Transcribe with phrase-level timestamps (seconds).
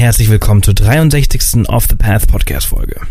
[0.00, 1.68] herzlich willkommen zur 63.
[1.68, 3.02] Off the Path Podcast Folge.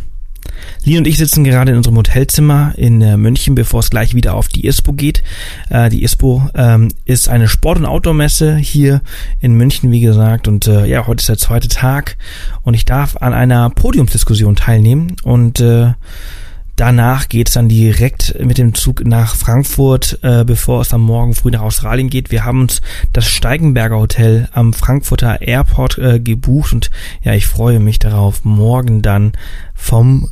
[0.84, 4.34] Lee und ich sitzen gerade in unserem Hotelzimmer in äh, München, bevor es gleich wieder
[4.34, 5.22] auf die ISPO geht.
[5.70, 9.02] Äh, die ISPO ähm, ist eine Sport- und Outdoor-Messe hier
[9.40, 10.48] in München, wie gesagt.
[10.48, 12.18] Und äh, ja, heute ist der zweite Tag
[12.64, 15.16] und ich darf an einer Podiumsdiskussion teilnehmen.
[15.22, 15.94] Und äh,
[16.80, 21.34] Danach geht es dann direkt mit dem Zug nach Frankfurt, äh, bevor es dann morgen
[21.34, 22.32] früh nach Australien geht.
[22.32, 22.80] Wir haben uns
[23.12, 26.90] das Steigenberger Hotel am Frankfurter Airport äh, gebucht und
[27.22, 29.34] ja, ich freue mich darauf, morgen dann
[29.76, 30.30] vom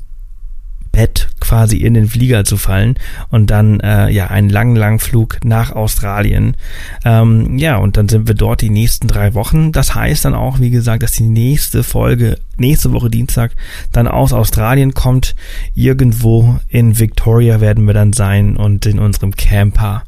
[0.98, 2.96] Bett quasi in den Flieger zu fallen
[3.30, 6.58] und dann äh, ja einen langen, langen Flug nach Australien.
[7.06, 9.72] Ähm, ja, und dann sind wir dort die nächsten drei Wochen.
[9.72, 13.52] Das heißt dann auch, wie gesagt, dass die nächste Folge nächste Woche Dienstag
[13.92, 15.36] dann aus Australien kommt.
[15.76, 20.04] Irgendwo in Victoria werden wir dann sein und in unserem Camper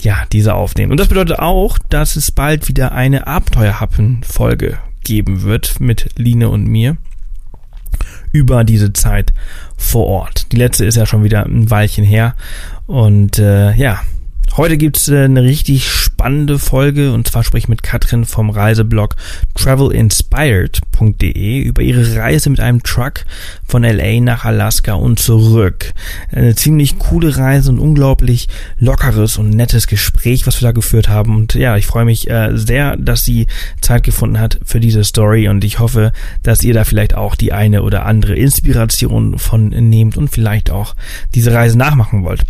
[0.00, 0.92] ja, diese aufnehmen.
[0.92, 6.66] Und das bedeutet auch, dass es bald wieder eine Abenteuerhappen-Folge geben wird mit Line und
[6.66, 6.96] mir
[8.32, 9.32] über diese Zeit
[9.76, 10.52] vor Ort.
[10.52, 12.34] Die letzte ist ja schon wieder ein Weilchen her.
[12.86, 14.00] Und äh, ja,
[14.56, 19.14] Heute gibt's äh, eine richtig spannende Folge und zwar spreche ich mit Katrin vom Reiseblog
[19.54, 23.26] travelinspired.de über ihre Reise mit einem Truck
[23.66, 25.92] von LA nach Alaska und zurück.
[26.32, 31.36] Eine ziemlich coole Reise und unglaublich lockeres und nettes Gespräch, was wir da geführt haben.
[31.36, 33.48] Und ja, ich freue mich äh, sehr, dass sie
[33.82, 36.12] Zeit gefunden hat für diese Story und ich hoffe,
[36.42, 40.96] dass ihr da vielleicht auch die eine oder andere Inspiration von nehmt und vielleicht auch
[41.34, 42.46] diese Reise nachmachen wollt.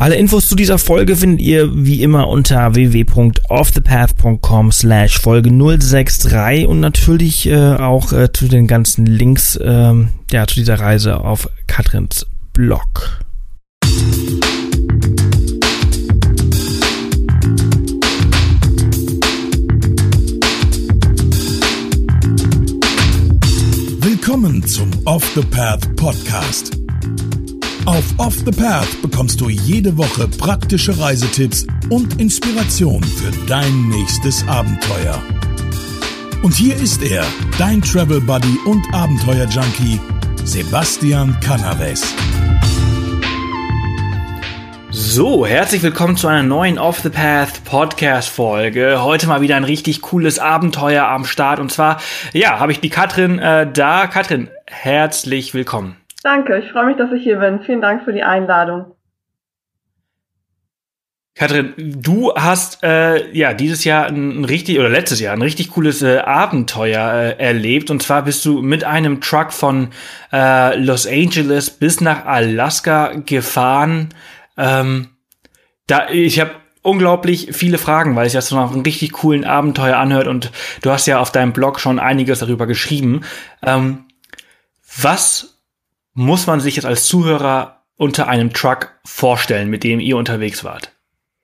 [0.00, 6.78] Alle Infos zu dieser Folge findet ihr wie immer unter www.offthepath.com slash Folge 063 und
[6.78, 9.94] natürlich äh, auch äh, zu den ganzen Links äh,
[10.30, 13.24] ja, zu dieser Reise auf Katrins Blog.
[24.00, 26.78] Willkommen zum Off the Path Podcast
[27.86, 34.46] auf Off the Path bekommst du jede Woche praktische Reisetipps und Inspiration für dein nächstes
[34.48, 35.22] Abenteuer.
[36.42, 37.24] Und hier ist er,
[37.58, 40.00] dein Travel Buddy und Abenteuer Junkie,
[40.44, 42.14] Sebastian Canaves.
[44.90, 49.02] So, herzlich willkommen zu einer neuen Off the Path Podcast Folge.
[49.02, 51.60] Heute mal wieder ein richtig cooles Abenteuer am Start.
[51.60, 52.00] Und zwar,
[52.32, 54.06] ja, habe ich die Katrin äh, da.
[54.06, 55.96] Katrin, herzlich willkommen.
[56.28, 57.62] Danke, ich freue mich, dass ich hier bin.
[57.62, 58.94] Vielen Dank für die Einladung.
[61.34, 66.02] Katrin, du hast äh, ja dieses Jahr ein, richtig oder letztes Jahr ein richtig cooles
[66.02, 69.88] äh, Abenteuer äh, erlebt und zwar bist du mit einem Truck von
[70.30, 74.10] äh, Los Angeles bis nach Alaska gefahren.
[74.58, 75.08] Ähm,
[75.86, 76.50] da ich habe
[76.82, 80.52] unglaublich viele Fragen, weil es ja so nach einem richtig coolen Abenteuer anhört und
[80.82, 83.22] du hast ja auf deinem Blog schon einiges darüber geschrieben.
[83.62, 84.04] Ähm,
[84.94, 85.57] was
[86.14, 90.92] muss man sich jetzt als Zuhörer unter einem Truck vorstellen, mit dem ihr unterwegs wart?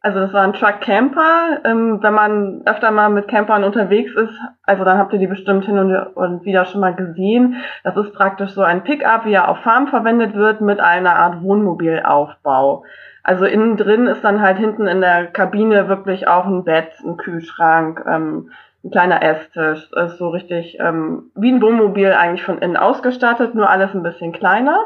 [0.05, 1.61] Also das war ein Truck Camper.
[1.65, 5.65] Ähm, wenn man öfter mal mit Campern unterwegs ist, also dann habt ihr die bestimmt
[5.65, 7.57] hin und, wieder schon mal gesehen.
[7.85, 11.43] Das ist praktisch so ein Pickup, wie er auf Farm verwendet wird, mit einer Art
[11.43, 12.85] Wohnmobilaufbau.
[13.23, 17.17] Also innen drin ist dann halt hinten in der Kabine wirklich auch ein Bett, ein
[17.17, 18.51] Kühlschrank, ähm,
[18.84, 19.91] ein kleiner Esstisch.
[19.93, 24.33] Ist so richtig ähm, wie ein Wohnmobil eigentlich von innen ausgestattet, nur alles ein bisschen
[24.33, 24.78] kleiner.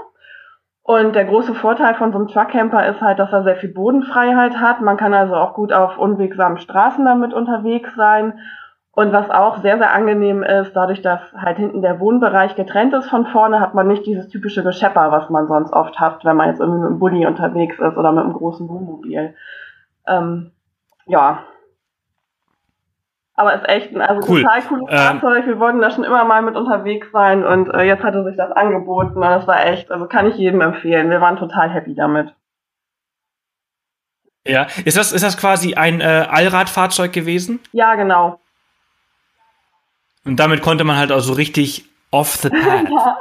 [0.83, 4.57] Und der große Vorteil von so einem Truckcamper ist halt, dass er sehr viel Bodenfreiheit
[4.57, 4.81] hat.
[4.81, 8.39] Man kann also auch gut auf unwegsamen Straßen damit unterwegs sein.
[8.93, 13.09] Und was auch sehr, sehr angenehm ist, dadurch, dass halt hinten der Wohnbereich getrennt ist
[13.09, 16.49] von vorne, hat man nicht dieses typische Geschepper, was man sonst oft hat, wenn man
[16.49, 19.35] jetzt irgendwie mit einem Bulli unterwegs ist oder mit einem großen Wohnmobil.
[20.07, 20.53] Ähm,
[21.07, 21.41] ja,
[23.39, 24.43] aber ist echt ein also cool.
[24.43, 25.47] total cooles ähm, Fahrzeug.
[25.47, 28.51] Wir wollten da schon immer mal mit unterwegs sein und äh, jetzt hatte sich das
[28.51, 31.09] angeboten und das war echt, also kann ich jedem empfehlen.
[31.09, 32.35] Wir waren total happy damit.
[34.45, 37.61] Ja, ist das, ist das quasi ein äh, Allradfahrzeug gewesen?
[37.73, 38.41] Ja, genau.
[40.25, 42.89] Und damit konnte man halt auch so richtig off the path.
[42.91, 43.19] ja,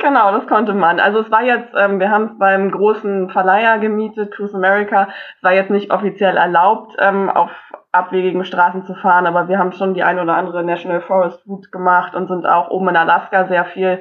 [0.00, 1.00] genau, das konnte man.
[1.00, 5.08] Also es war jetzt, ähm, wir haben es beim großen Verleiher gemietet, Cruise America.
[5.36, 7.50] Es war jetzt nicht offiziell erlaubt, ähm, auf
[7.92, 11.70] abwegigen Straßen zu fahren, aber wir haben schon die ein oder andere National Forest Route
[11.70, 14.00] gemacht und sind auch oben in Alaska sehr viel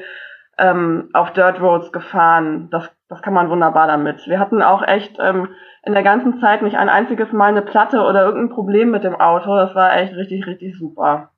[0.58, 2.70] ähm, auf Dirt Roads gefahren.
[2.72, 4.28] Das, das kann man wunderbar damit.
[4.28, 5.50] Wir hatten auch echt ähm,
[5.86, 9.20] in der ganzen Zeit nicht ein einziges Mal eine Platte oder irgendein Problem mit dem
[9.20, 9.56] Auto.
[9.56, 11.30] Das war echt richtig, richtig super.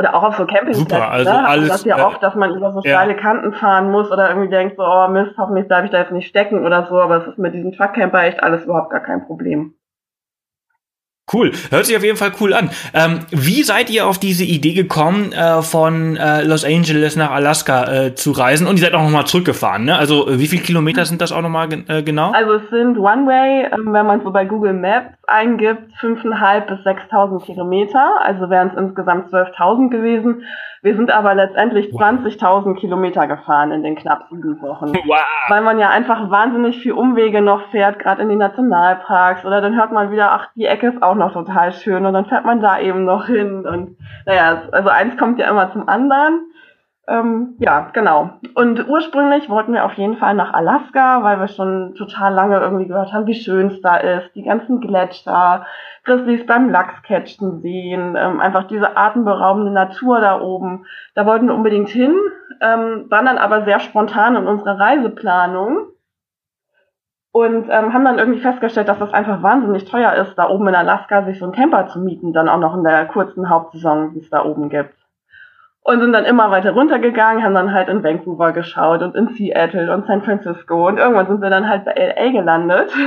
[0.00, 0.88] Oder auch auf so Campingplätzen.
[0.88, 1.46] Super, also ne?
[1.46, 3.20] alles, das ja äh, oft, dass man über so steile ja.
[3.20, 6.26] Kanten fahren muss oder irgendwie denkt so, oh Mist, hoffentlich bleibe ich da jetzt nicht
[6.26, 6.98] stecken oder so.
[6.98, 9.74] Aber es ist mit diesem Truckcamper echt alles überhaupt gar kein Problem.
[11.30, 12.70] Cool, hört sich auf jeden Fall cool an.
[12.94, 18.06] Ähm, wie seid ihr auf diese Idee gekommen, äh, von äh, Los Angeles nach Alaska
[18.06, 18.66] äh, zu reisen?
[18.66, 19.96] Und ihr seid auch nochmal zurückgefahren, ne?
[19.96, 22.32] Also äh, wie viele Kilometer sind das auch nochmal äh, genau?
[22.32, 27.44] Also es sind One-Way, ähm, wenn man so bei Google Maps eingibt, 5.500 bis 6.000
[27.44, 28.20] Kilometer.
[28.22, 30.42] Also wären es insgesamt 12.000 gewesen.
[30.82, 32.02] Wir sind aber letztendlich wow.
[32.02, 34.92] 20.000 Kilometer gefahren in den knapp sieben Wochen.
[35.06, 35.18] Wow.
[35.48, 39.44] Weil man ja einfach wahnsinnig viel Umwege noch fährt, gerade in die Nationalparks.
[39.44, 42.06] Oder dann hört man wieder, ach, die Ecke ist auch noch total schön.
[42.06, 43.66] Und dann fährt man da eben noch hin.
[43.66, 43.96] Und
[44.26, 46.50] naja, also eins kommt ja immer zum anderen.
[47.10, 48.30] Ähm, ja, genau.
[48.54, 52.86] Und ursprünglich wollten wir auf jeden Fall nach Alaska, weil wir schon total lange irgendwie
[52.86, 54.32] gehört haben, wie schön es da ist.
[54.36, 55.66] Die ganzen Gletscher,
[56.04, 60.86] Grizzlies beim Lachscatchen sehen, ähm, einfach diese atemberaubende Natur da oben.
[61.16, 62.14] Da wollten wir unbedingt hin,
[62.60, 65.88] ähm, waren dann aber sehr spontan in unserer Reiseplanung
[67.32, 70.76] und ähm, haben dann irgendwie festgestellt, dass das einfach wahnsinnig teuer ist, da oben in
[70.76, 74.20] Alaska sich so einen Camper zu mieten, dann auch noch in der kurzen Hauptsaison, die
[74.20, 74.99] es da oben gibt.
[75.82, 79.92] Und sind dann immer weiter runtergegangen, haben dann halt in Vancouver geschaut und in Seattle
[79.94, 82.92] und San Francisco und irgendwann sind wir dann halt bei LA gelandet.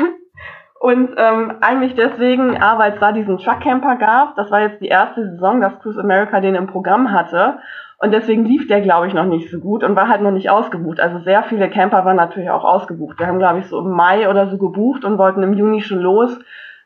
[0.83, 4.89] Und ähm, eigentlich deswegen, A, weil es da diesen Truckcamper gab, das war jetzt die
[4.89, 7.59] erste Saison, dass Cruise America den im Programm hatte.
[7.99, 10.49] Und deswegen lief der, glaube ich, noch nicht so gut und war halt noch nicht
[10.49, 10.99] ausgebucht.
[10.99, 13.17] Also sehr viele Camper waren natürlich auch ausgebucht.
[13.17, 15.99] Wir haben, glaube ich, so im Mai oder so gebucht und wollten im Juni schon
[15.99, 16.37] los.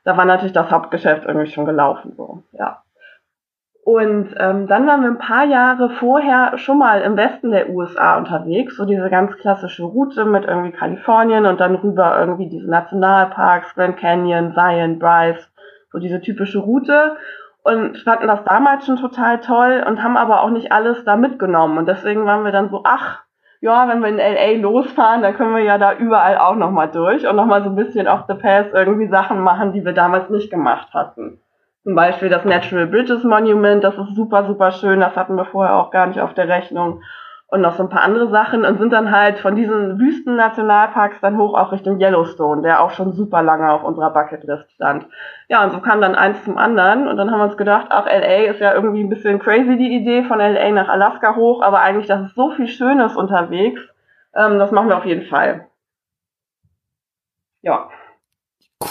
[0.04, 2.14] Da war natürlich das Hauptgeschäft irgendwie schon gelaufen.
[2.16, 2.84] So, ja.
[3.88, 8.18] Und ähm, dann waren wir ein paar Jahre vorher schon mal im Westen der USA
[8.18, 13.76] unterwegs, so diese ganz klassische Route mit irgendwie Kalifornien und dann rüber irgendwie diese Nationalparks,
[13.76, 15.50] Grand Canyon, Zion, Bryce,
[15.90, 17.16] so diese typische Route
[17.64, 21.78] und fanden das damals schon total toll und haben aber auch nicht alles da mitgenommen
[21.78, 23.24] und deswegen waren wir dann so, ach,
[23.62, 27.26] ja, wenn wir in LA losfahren, dann können wir ja da überall auch nochmal durch
[27.26, 30.52] und nochmal so ein bisschen auf the pass irgendwie Sachen machen, die wir damals nicht
[30.52, 31.40] gemacht hatten.
[31.88, 35.78] Zum Beispiel das Natural Bridges Monument, das ist super, super schön, das hatten wir vorher
[35.78, 37.02] auch gar nicht auf der Rechnung.
[37.48, 41.38] Und noch so ein paar andere Sachen und sind dann halt von diesen Wüsten-Nationalparks dann
[41.38, 45.08] hoch auch Richtung Yellowstone, der auch schon super lange auf unserer Bucketlist stand.
[45.48, 48.06] Ja, und so kam dann eins zum anderen und dann haben wir uns gedacht, ach,
[48.06, 51.80] LA ist ja irgendwie ein bisschen crazy die Idee von LA nach Alaska hoch, aber
[51.80, 53.80] eigentlich, das ist so viel Schönes unterwegs,
[54.36, 55.68] ähm, das machen wir auf jeden Fall.
[57.62, 57.88] Ja.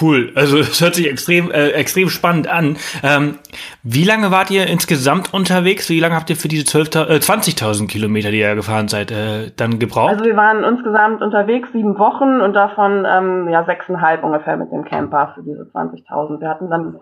[0.00, 2.76] Cool, also es hört sich extrem, äh, extrem spannend an.
[3.02, 3.38] Ähm,
[3.82, 5.88] wie lange wart ihr insgesamt unterwegs?
[5.88, 9.52] Wie lange habt ihr für diese 12, äh, 20.000 Kilometer, die ihr gefahren seid, äh,
[9.56, 10.10] dann gebraucht?
[10.10, 14.84] Also wir waren insgesamt unterwegs sieben Wochen und davon ähm, ja sechseinhalb ungefähr mit dem
[14.84, 16.40] Camper für diese 20.000.
[16.40, 16.96] Wir hatten dann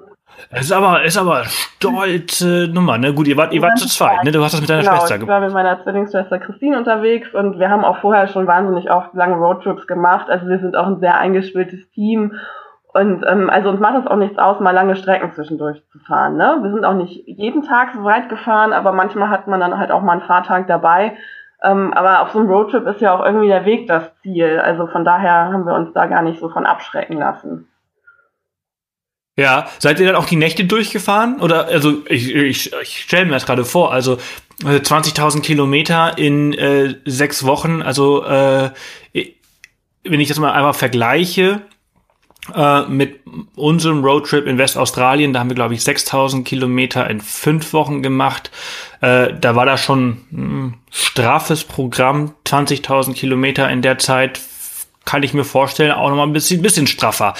[0.51, 3.13] es ist aber, ist aber stolze Nummer, ne?
[3.13, 4.33] Gut, ihr wart, ihr wart zu zweit, ne?
[4.33, 5.29] Du hast das mit deiner genau, Schwester gemacht.
[5.29, 9.15] Ich war mit meiner Zwillingsschwester Christine unterwegs und wir haben auch vorher schon wahnsinnig oft
[9.15, 10.29] lange Roadtrips gemacht.
[10.29, 12.33] Also wir sind auch ein sehr eingespieltes Team
[12.95, 16.37] und ähm, also uns macht es auch nichts aus, mal lange Strecken zwischendurch zu fahren.
[16.37, 16.59] Ne?
[16.63, 19.91] Wir sind auch nicht jeden Tag so weit gefahren, aber manchmal hat man dann halt
[19.91, 21.17] auch mal einen Fahrtag dabei.
[21.65, 24.61] Ähm, aber auf so einem Roadtrip ist ja auch irgendwie der Weg das Ziel.
[24.61, 27.67] Also von daher haben wir uns da gar nicht so von abschrecken lassen.
[29.37, 31.41] Ja, seid ihr dann auch die Nächte durchgefahren?
[31.41, 34.19] Oder also ich, ich, ich stelle mir das gerade vor, also
[34.63, 38.71] 20.000 äh, Kilometer in äh, sechs Wochen, also äh,
[40.05, 41.63] wenn ich das mal einmal vergleiche,
[42.55, 43.21] äh, mit
[43.57, 45.33] unserem Roadtrip in Westaustralien.
[45.33, 48.51] Da haben wir, glaube ich, 6000 Kilometer in fünf Wochen gemacht.
[49.01, 54.41] Äh, da war da schon ein straffes Programm, 20.000 Kilometer in der Zeit.
[55.05, 57.35] Kann ich mir vorstellen, auch nochmal ein bisschen, bisschen straffer.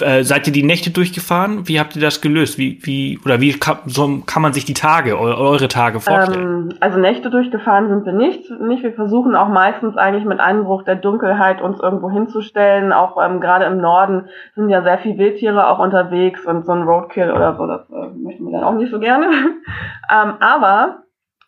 [0.00, 1.66] Äh, seid ihr die Nächte durchgefahren?
[1.66, 2.56] Wie habt ihr das gelöst?
[2.56, 6.70] Wie, wie, oder wie kann, so kann man sich die Tage, eure Tage vorstellen?
[6.70, 8.84] Ähm, also Nächte durchgefahren sind wir nicht, nicht.
[8.84, 12.92] Wir versuchen auch meistens eigentlich mit Einbruch der Dunkelheit uns irgendwo hinzustellen.
[12.92, 16.82] Auch ähm, gerade im Norden sind ja sehr viele Wildtiere auch unterwegs und so ein
[16.82, 19.26] Roadkill oder so, das äh, möchten wir dann auch nicht so gerne.
[20.12, 21.02] ähm, aber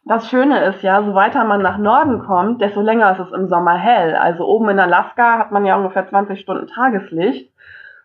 [0.07, 3.49] das Schöne ist ja, so weiter man nach Norden kommt, desto länger ist es im
[3.49, 4.15] Sommer hell.
[4.15, 7.54] Also oben in Alaska hat man ja ungefähr 20 Stunden Tageslicht.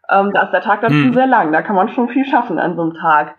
[0.09, 1.13] Ähm, da ist der Tag dazu hm.
[1.13, 1.51] sehr lang.
[1.51, 3.35] Da kann man schon viel schaffen an so einem Tag.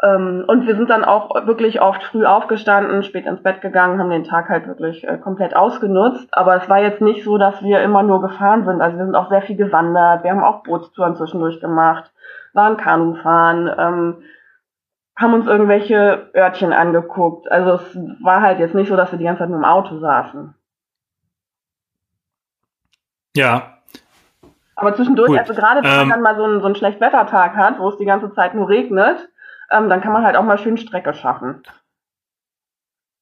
[0.00, 4.10] Ähm, und wir sind dann auch wirklich oft früh aufgestanden, spät ins Bett gegangen, haben
[4.10, 6.28] den Tag halt wirklich äh, komplett ausgenutzt.
[6.32, 8.80] Aber es war jetzt nicht so, dass wir immer nur gefahren sind.
[8.80, 10.22] Also wir sind auch sehr viel gewandert.
[10.22, 12.12] Wir haben auch Bootstouren zwischendurch gemacht,
[12.52, 14.22] waren Kanufahren, ähm,
[15.16, 17.50] haben uns irgendwelche Örtchen angeguckt.
[17.50, 19.98] Also es war halt jetzt nicht so, dass wir die ganze Zeit nur im Auto
[19.98, 20.54] saßen.
[23.34, 23.77] Ja,
[24.78, 25.38] aber zwischendurch, cool.
[25.38, 27.96] also gerade wenn man ähm, dann mal so einen, so einen Schlechtwettertag hat, wo es
[27.96, 29.28] die ganze Zeit nur regnet,
[29.72, 31.62] ähm, dann kann man halt auch mal schön Strecke schaffen.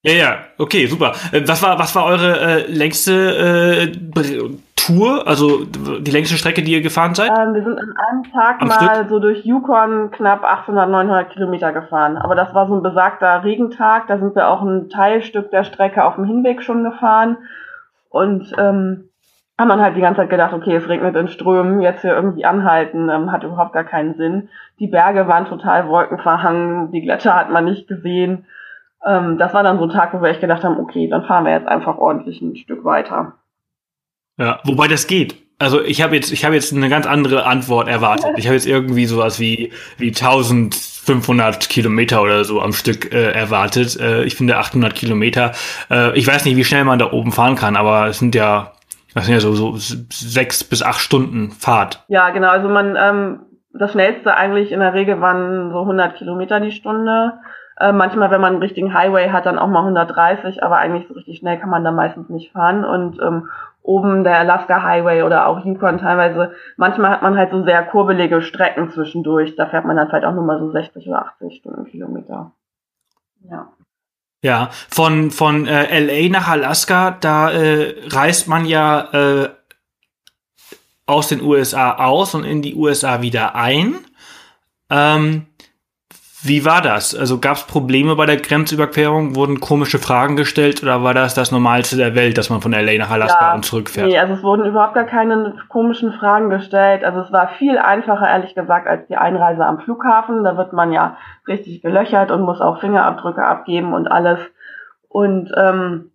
[0.03, 1.15] Ja, ja, okay, super.
[1.33, 6.73] Äh, was war, was war eure äh, längste äh, Tour, also die längste Strecke, die
[6.73, 7.31] ihr gefahren seid?
[7.31, 9.09] Ähm, wir sind an einem Tag Am mal Stück?
[9.09, 12.19] so durch Yukon knapp 800, 900 Kilometer gefahren.
[12.19, 14.09] Aber das war so ein besagter Regentag.
[14.09, 17.39] Da sind wir auch ein Teilstück der Strecke auf dem Hinweg schon gefahren.
[18.11, 19.06] Und ähm,
[19.59, 22.45] haben dann halt die ganze Zeit gedacht, okay, es regnet in Strömen, jetzt hier irgendwie
[22.45, 24.49] anhalten, ähm, hat überhaupt gar keinen Sinn.
[24.79, 28.45] Die Berge waren total wolkenverhangen, die Gletscher hat man nicht gesehen.
[29.05, 31.45] Ähm, das war dann so ein Tag, wo wir echt gedacht haben, okay, dann fahren
[31.45, 33.35] wir jetzt einfach ordentlich ein Stück weiter.
[34.39, 35.37] Ja, wobei das geht.
[35.59, 38.33] Also ich habe jetzt, ich habe jetzt eine ganz andere Antwort erwartet.
[38.37, 43.99] Ich habe jetzt irgendwie sowas wie wie 1500 Kilometer oder so am Stück äh, erwartet.
[43.99, 45.53] Äh, ich finde 800 Kilometer.
[45.91, 48.73] Äh, ich weiß nicht, wie schnell man da oben fahren kann, aber es sind ja
[49.17, 49.73] das sind ja so, so
[50.11, 52.05] sechs bis acht Stunden Fahrt.
[52.09, 52.49] Ja, genau.
[52.49, 53.41] Also man, ähm,
[53.73, 57.33] das schnellste eigentlich in der Regel waren so 100 Kilometer die Stunde.
[57.81, 61.15] Äh, manchmal, wenn man einen richtigen Highway hat, dann auch mal 130, aber eigentlich so
[61.15, 62.85] richtig schnell kann man da meistens nicht fahren.
[62.85, 63.49] Und ähm,
[63.81, 68.43] oben der Alaska Highway oder auch Yukon teilweise, manchmal hat man halt so sehr kurbelige
[68.43, 69.57] Strecken zwischendurch.
[69.57, 72.53] Da fährt man dann vielleicht auch nur mal so 60 oder 80 Stundenkilometer.
[73.51, 73.69] Ja.
[74.47, 79.49] Ja, von, von äh, LA nach Alaska, da äh, reist man ja äh,
[81.05, 83.97] aus den USA aus und in die USA wieder ein.
[84.88, 85.47] Ähm,
[86.47, 87.15] wie war das?
[87.15, 89.37] Also gab es Probleme bei der Grenzüberquerung?
[89.37, 92.99] Wurden komische Fragen gestellt oder war das das Normalste der Welt, dass man von LA
[92.99, 94.09] nach Alaska ja, und zurückfährt?
[94.09, 97.05] Nee, also es wurden überhaupt gar keine komischen Fragen gestellt.
[97.05, 100.45] Also es war viel einfacher, ehrlich gesagt, als die Einreise am Flughafen.
[100.45, 101.17] Da wird man ja
[101.49, 104.38] richtig gelöchert und muss auch Fingerabdrücke abgeben und alles.
[105.09, 106.12] Und ähm,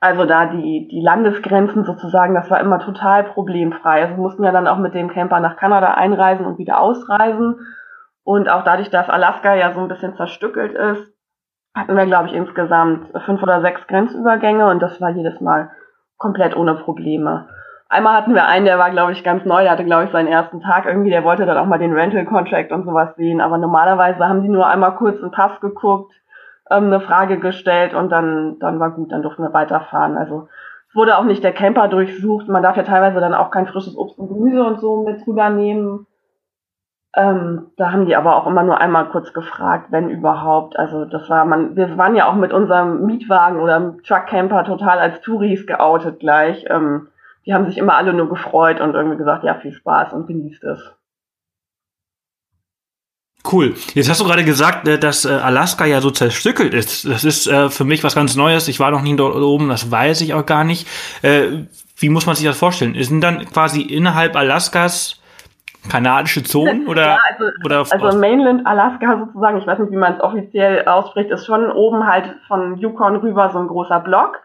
[0.00, 4.02] also da die, die Landesgrenzen sozusagen, das war immer total problemfrei.
[4.02, 7.56] Also wir mussten ja dann auch mit dem Camper nach Kanada einreisen und wieder ausreisen.
[8.24, 11.12] Und auch dadurch, dass Alaska ja so ein bisschen zerstückelt ist,
[11.74, 15.70] hatten wir, glaube ich, insgesamt fünf oder sechs Grenzübergänge und das war jedes Mal
[16.18, 17.48] komplett ohne Probleme.
[17.88, 20.28] Einmal hatten wir einen, der war, glaube ich, ganz neu, der hatte, glaube ich, seinen
[20.28, 23.58] ersten Tag irgendwie, der wollte dann auch mal den Rental Contract und sowas sehen, aber
[23.58, 26.12] normalerweise haben die nur einmal kurz einen Pass geguckt,
[26.70, 30.16] ähm, eine Frage gestellt und dann, dann war gut, dann durften wir weiterfahren.
[30.16, 30.48] Also
[30.88, 33.96] es wurde auch nicht der Camper durchsucht, man darf ja teilweise dann auch kein frisches
[33.96, 36.06] Obst und Gemüse und so mit drüber nehmen.
[37.14, 40.78] Ähm, da haben die aber auch immer nur einmal kurz gefragt, wenn überhaupt.
[40.78, 45.20] Also das war man, wir waren ja auch mit unserem Mietwagen oder Truckcamper total als
[45.20, 46.64] Touris geoutet gleich.
[46.68, 47.08] Ähm,
[47.44, 50.64] die haben sich immer alle nur gefreut und irgendwie gesagt, ja, viel Spaß und genießt
[50.64, 50.92] es.
[53.50, 53.74] Cool.
[53.94, 57.06] Jetzt hast du gerade gesagt, äh, dass äh, Alaska ja so zerstückelt ist.
[57.06, 58.68] Das ist äh, für mich was ganz Neues.
[58.68, 60.86] Ich war noch nie dort oben, das weiß ich auch gar nicht.
[61.22, 62.96] Wie muss man sich das vorstellen?
[63.02, 65.21] Sind dann quasi innerhalb Alaskas
[65.88, 70.14] kanadische Zonen oder ja, also, oder also Mainland Alaska sozusagen, ich weiß nicht, wie man
[70.14, 74.40] es offiziell ausspricht, ist schon oben halt von Yukon rüber so ein großer Block.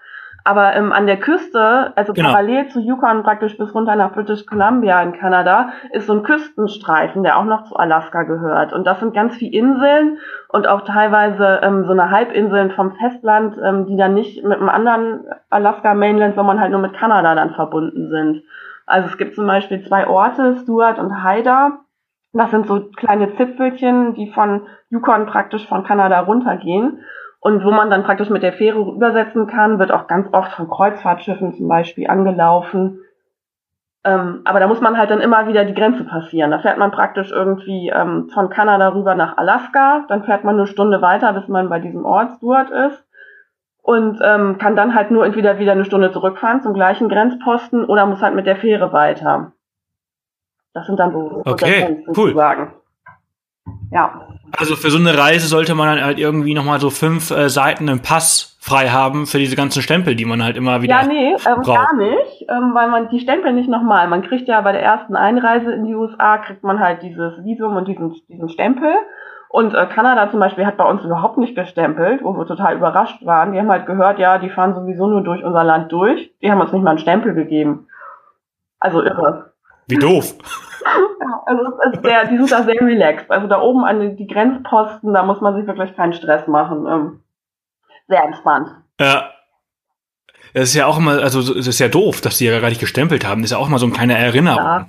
[0.48, 2.30] Aber ähm, an der Küste, also genau.
[2.30, 7.22] parallel zu Yukon praktisch bis runter nach British Columbia in Kanada, ist so ein Küstenstreifen,
[7.22, 8.72] der auch noch zu Alaska gehört.
[8.72, 13.58] Und das sind ganz viele Inseln und auch teilweise ähm, so eine Halbinseln vom Festland,
[13.62, 17.54] ähm, die dann nicht mit einem anderen Alaska Mainland, sondern halt nur mit Kanada dann
[17.54, 18.44] verbunden sind.
[18.86, 21.80] Also es gibt zum Beispiel zwei Orte, Stuart und Haida.
[22.32, 24.62] Das sind so kleine Zipfelchen, die von
[24.92, 27.02] Yukon praktisch von Kanada runtergehen.
[27.48, 30.70] Und wo man dann praktisch mit der Fähre übersetzen kann, wird auch ganz oft von
[30.70, 33.00] Kreuzfahrtschiffen zum Beispiel angelaufen.
[34.04, 36.52] Ähm, aber da muss man halt dann immer wieder die Grenze passieren.
[36.52, 40.68] Da fährt man praktisch irgendwie ähm, von Kanada rüber nach Alaska, dann fährt man eine
[40.68, 43.08] Stunde weiter, bis man bei diesem Ort Stuart ist
[43.82, 48.08] und ähm, kann dann halt nur entweder wieder eine Stunde zurückfahren zum gleichen Grenzposten oder
[48.08, 49.54] muss halt mit der Fähre weiter.
[50.74, 52.14] Das sind dann so okay, cool.
[52.14, 52.74] Sozusagen.
[53.92, 54.28] Ja.
[54.58, 57.88] Also für so eine Reise sollte man dann halt irgendwie nochmal so fünf äh, Seiten
[57.88, 61.02] im Pass frei haben für diese ganzen Stempel, die man halt immer wieder.
[61.02, 64.08] Ja, nee, ähm, gar nicht, ähm, weil man die Stempel nicht nochmal.
[64.08, 67.76] Man kriegt ja bei der ersten Einreise in die USA kriegt man halt dieses Visum
[67.76, 68.94] und diesen, diesen Stempel.
[69.50, 73.26] Und äh, Kanada zum Beispiel hat bei uns überhaupt nicht gestempelt, wo wir total überrascht
[73.26, 73.54] waren.
[73.54, 76.34] Die haben halt gehört, ja, die fahren sowieso nur durch unser Land durch.
[76.42, 77.88] Die haben uns nicht mal einen Stempel gegeben.
[78.80, 79.47] Also irre.
[79.88, 80.36] Wie doof.
[81.46, 83.30] also es ist sehr, die sind da sehr relaxed.
[83.32, 86.86] Also da oben an die Grenzposten, da muss man sich wirklich keinen Stress machen.
[86.88, 87.20] Ähm,
[88.08, 88.70] sehr entspannt.
[89.00, 89.32] Ja.
[90.54, 92.80] Das ist ja auch immer, also es ist ja doof, dass die ja gar nicht
[92.80, 93.42] gestempelt haben.
[93.42, 94.64] Das ist ja auch mal so eine kleine Erinnerung.
[94.64, 94.88] Ja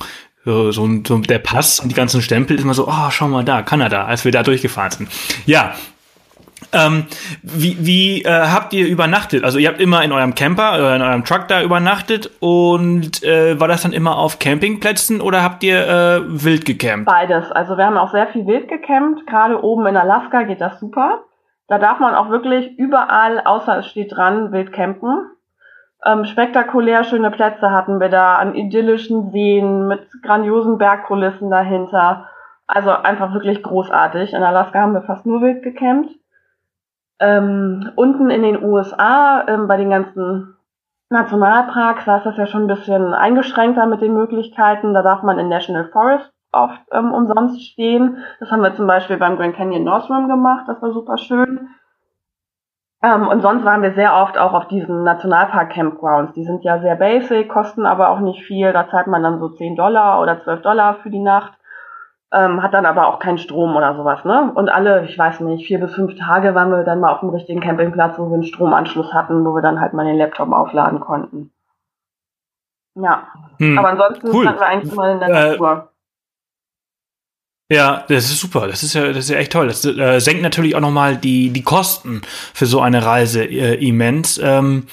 [0.49, 3.45] so, so, so der Pass und die ganzen Stempel ist immer so, oh, schau mal
[3.45, 5.11] da, Kanada, als wir da durchgefahren sind.
[5.47, 5.75] Ja.
[6.73, 7.07] Ähm,
[7.43, 9.45] wie wie äh, habt ihr übernachtet?
[9.45, 13.59] Also ihr habt immer in eurem Camper, äh, in eurem Truck da übernachtet und äh,
[13.59, 17.07] war das dann immer auf Campingplätzen oder habt ihr äh, wild gecampt?
[17.07, 17.51] Beides.
[17.53, 19.27] Also wir haben auch sehr viel wild gecampt.
[19.27, 21.23] Gerade oben in Alaska geht das super.
[21.69, 25.31] Da darf man auch wirklich überall, außer es steht dran, wild campen.
[26.05, 32.27] Ähm, spektakulär schöne Plätze hatten wir da, an idyllischen Seen mit grandiosen Bergkulissen dahinter.
[32.67, 34.33] Also einfach wirklich großartig.
[34.33, 36.11] In Alaska haben wir fast nur wild gecampt.
[37.21, 40.57] Ähm, unten in den USA, ähm, bei den ganzen
[41.11, 44.95] Nationalparks, da ist das ja schon ein bisschen eingeschränkter mit den Möglichkeiten.
[44.95, 48.19] Da darf man in National Forest oft ähm, umsonst stehen.
[48.41, 50.65] Das haben wir zum Beispiel beim Grand Canyon Northrum gemacht.
[50.67, 51.69] Das war super schön.
[53.03, 56.35] Ähm, und sonst waren wir sehr oft auch auf diesen Nationalpark-Campgrounds.
[56.35, 58.73] Die sind ja sehr basic, kosten aber auch nicht viel.
[58.73, 61.58] Da zahlt man dann so 10 Dollar oder 12 Dollar für die Nacht.
[62.31, 64.53] Ähm, hat dann aber auch keinen Strom oder sowas, ne?
[64.55, 67.31] Und alle, ich weiß nicht, vier bis fünf Tage waren wir dann mal auf dem
[67.31, 71.01] richtigen Campingplatz, wo wir einen Stromanschluss hatten, wo wir dann halt mal den Laptop aufladen
[71.01, 71.51] konnten.
[72.95, 73.29] Ja.
[73.59, 73.79] Hm.
[73.79, 74.47] Aber ansonsten cool.
[74.47, 75.89] hatten wir eigentlich mal in der äh, Natur.
[77.71, 78.67] Ja, das ist super.
[78.67, 79.69] Das ist ja, das ist ja echt toll.
[79.69, 82.23] Das äh, senkt natürlich auch nochmal die, die Kosten
[82.55, 84.39] für so eine Reise äh, immens.
[84.43, 84.87] Ähm,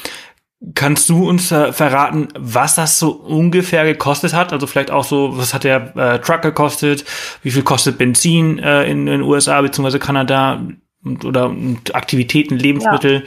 [0.73, 4.53] kannst du uns äh, verraten, was das so ungefähr gekostet hat?
[4.53, 7.05] Also vielleicht auch so, was hat der äh, Truck gekostet?
[7.41, 9.99] Wie viel kostet Benzin äh, in den USA bzw.
[9.99, 10.61] Kanada?
[11.03, 13.23] Und, oder und Aktivitäten, Lebensmittel?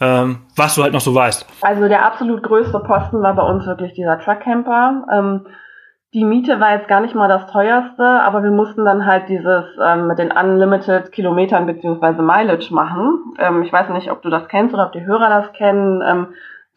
[0.00, 0.22] Ja.
[0.22, 1.44] Ähm, was du halt noch so weißt.
[1.60, 5.04] Also der absolut größte Posten war bei uns wirklich dieser Truckcamper.
[5.12, 5.46] Ähm,
[6.14, 9.64] die Miete war jetzt gar nicht mal das teuerste, aber wir mussten dann halt dieses
[9.84, 13.34] ähm, mit den Unlimited Kilometern beziehungsweise Mileage machen.
[13.38, 16.00] Ähm, ich weiß nicht, ob du das kennst oder ob die Hörer das kennen.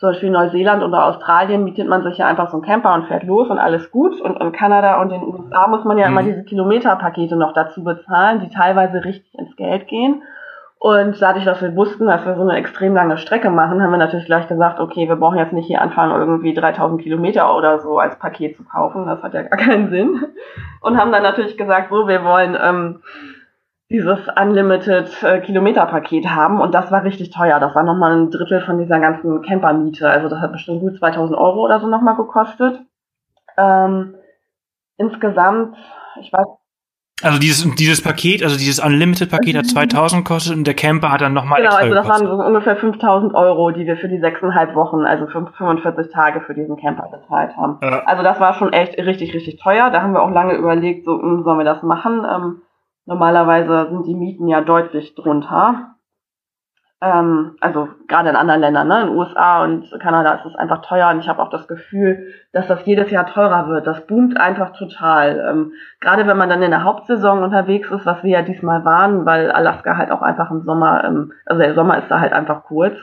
[0.02, 3.22] Zum Beispiel Neuseeland oder Australien mietet man sich ja einfach so einen Camper und fährt
[3.22, 4.20] los und alles gut.
[4.20, 6.18] Und in Kanada und in den USA muss man ja mhm.
[6.18, 10.24] immer diese Kilometerpakete noch dazu bezahlen, die teilweise richtig ins Geld gehen.
[10.80, 14.00] Und dadurch, dass wir wussten, dass wir so eine extrem lange Strecke machen, haben wir
[14.00, 18.00] natürlich gleich gesagt, okay, wir brauchen jetzt nicht hier anfangen, irgendwie 3000 Kilometer oder so
[18.00, 19.06] als Paket zu kaufen.
[19.06, 20.20] Das hat ja gar keinen Sinn.
[20.82, 23.04] Und haben dann natürlich gesagt, so, wir wollen ähm,
[23.92, 26.62] dieses Unlimited äh, Kilometer-Paket haben.
[26.62, 27.60] Und das war richtig teuer.
[27.60, 30.10] Das war nochmal ein Drittel von dieser ganzen Campermiete.
[30.10, 32.80] Also das hat bestimmt gut 2000 Euro oder so nochmal gekostet.
[33.58, 34.16] Ähm,
[34.98, 35.76] insgesamt,
[36.22, 36.48] ich weiß
[37.24, 41.34] also dieses, dieses Paket, also dieses Unlimited-Paket hat 2000 gekostet und der Camper hat dann
[41.34, 42.28] nochmal Genau, also das gekostet.
[42.28, 46.56] waren so ungefähr 5000 Euro, die wir für die sechseinhalb Wochen, also 45 Tage für
[46.56, 47.78] diesen Camper bezahlt haben.
[47.84, 48.04] Ja.
[48.06, 49.92] Also das war schon echt richtig, richtig teuer.
[49.92, 52.26] Da haben wir auch lange überlegt, so, hm, sollen wir das machen?
[52.28, 52.62] Ähm,
[53.12, 55.92] normalerweise sind die Mieten ja deutlich drunter
[57.04, 60.84] ähm, also gerade in anderen Ländern, ne, in den USA und Kanada ist es einfach
[60.84, 63.88] teuer und ich habe auch das Gefühl, dass das jedes Jahr teurer wird.
[63.88, 65.44] Das boomt einfach total.
[65.50, 69.26] Ähm, gerade wenn man dann in der Hauptsaison unterwegs ist, was wir ja diesmal waren,
[69.26, 72.66] weil Alaska halt auch einfach im Sommer, ähm, also der Sommer ist da halt einfach
[72.66, 72.96] kurz.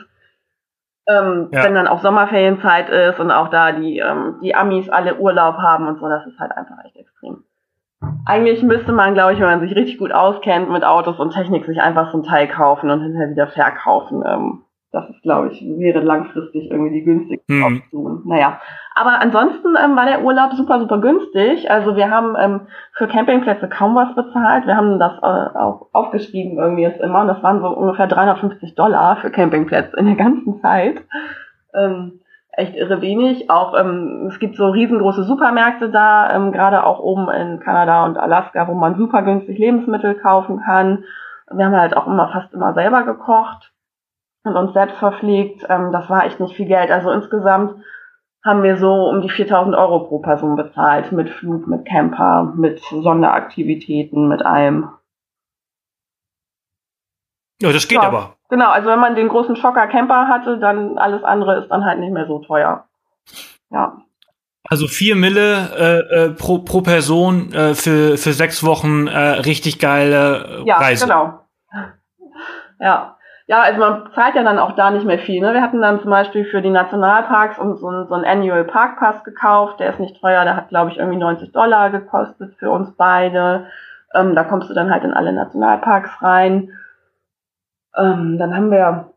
[1.05, 1.65] Ähm, ja.
[1.65, 5.87] Wenn dann auch Sommerferienzeit ist und auch da die, ähm, die Amis alle Urlaub haben
[5.87, 6.98] und so, das ist halt einfach echt.
[8.25, 11.65] Eigentlich müsste man, glaube ich, wenn man sich richtig gut auskennt mit Autos und Technik,
[11.65, 14.23] sich einfach so ein Teil kaufen und hinterher wieder verkaufen.
[14.25, 17.63] Ähm, das ist, glaube ich, wäre langfristig irgendwie die günstigste hm.
[17.63, 18.21] Option.
[18.25, 18.59] Naja,
[18.95, 21.69] aber ansonsten ähm, war der Urlaub super, super günstig.
[21.69, 22.61] Also wir haben ähm,
[22.93, 24.65] für Campingplätze kaum was bezahlt.
[24.65, 28.73] Wir haben das äh, auch aufgeschrieben irgendwie jetzt immer und das waren so ungefähr 350
[28.73, 31.03] Dollar für Campingplätze in der ganzen Zeit.
[31.75, 32.19] Ähm,
[32.59, 33.49] echt irre wenig.
[33.49, 38.17] Auch ähm, es gibt so riesengroße Supermärkte da, ähm, gerade auch oben in Kanada und
[38.17, 41.05] Alaska, wo man super günstig Lebensmittel kaufen kann.
[41.51, 43.71] Wir haben halt auch immer fast immer selber gekocht
[44.43, 45.65] und uns selbst verpflegt.
[45.69, 46.91] Ähm, das war echt nicht viel Geld.
[46.91, 47.75] Also insgesamt
[48.43, 52.79] haben wir so um die 4000 Euro pro Person bezahlt mit Flug, mit Camper, mit
[52.79, 54.89] Sonderaktivitäten, mit allem.
[57.61, 58.07] Ja, das geht ja.
[58.07, 58.35] aber.
[58.49, 61.99] Genau, also wenn man den großen Schocker Camper hatte, dann alles andere ist dann halt
[61.99, 62.85] nicht mehr so teuer.
[63.69, 63.97] Ja.
[64.67, 69.79] Also vier Mille äh, äh, pro, pro Person äh, für, für sechs Wochen äh, richtig
[69.79, 71.07] geile ja, Reise.
[71.07, 71.39] Ja, genau.
[72.81, 73.15] Ja.
[73.47, 75.41] Ja, also man zahlt ja dann auch da nicht mehr viel.
[75.41, 75.55] Ne?
[75.55, 78.99] Wir hatten dann zum Beispiel für die Nationalparks und so, ein, so einen Annual Park
[78.99, 79.79] Pass gekauft.
[79.79, 83.65] Der ist nicht teuer, der hat glaube ich irgendwie 90 Dollar gekostet für uns beide.
[84.13, 86.69] Ähm, da kommst du dann halt in alle Nationalparks rein.
[87.99, 89.11] Ähm, dann haben wir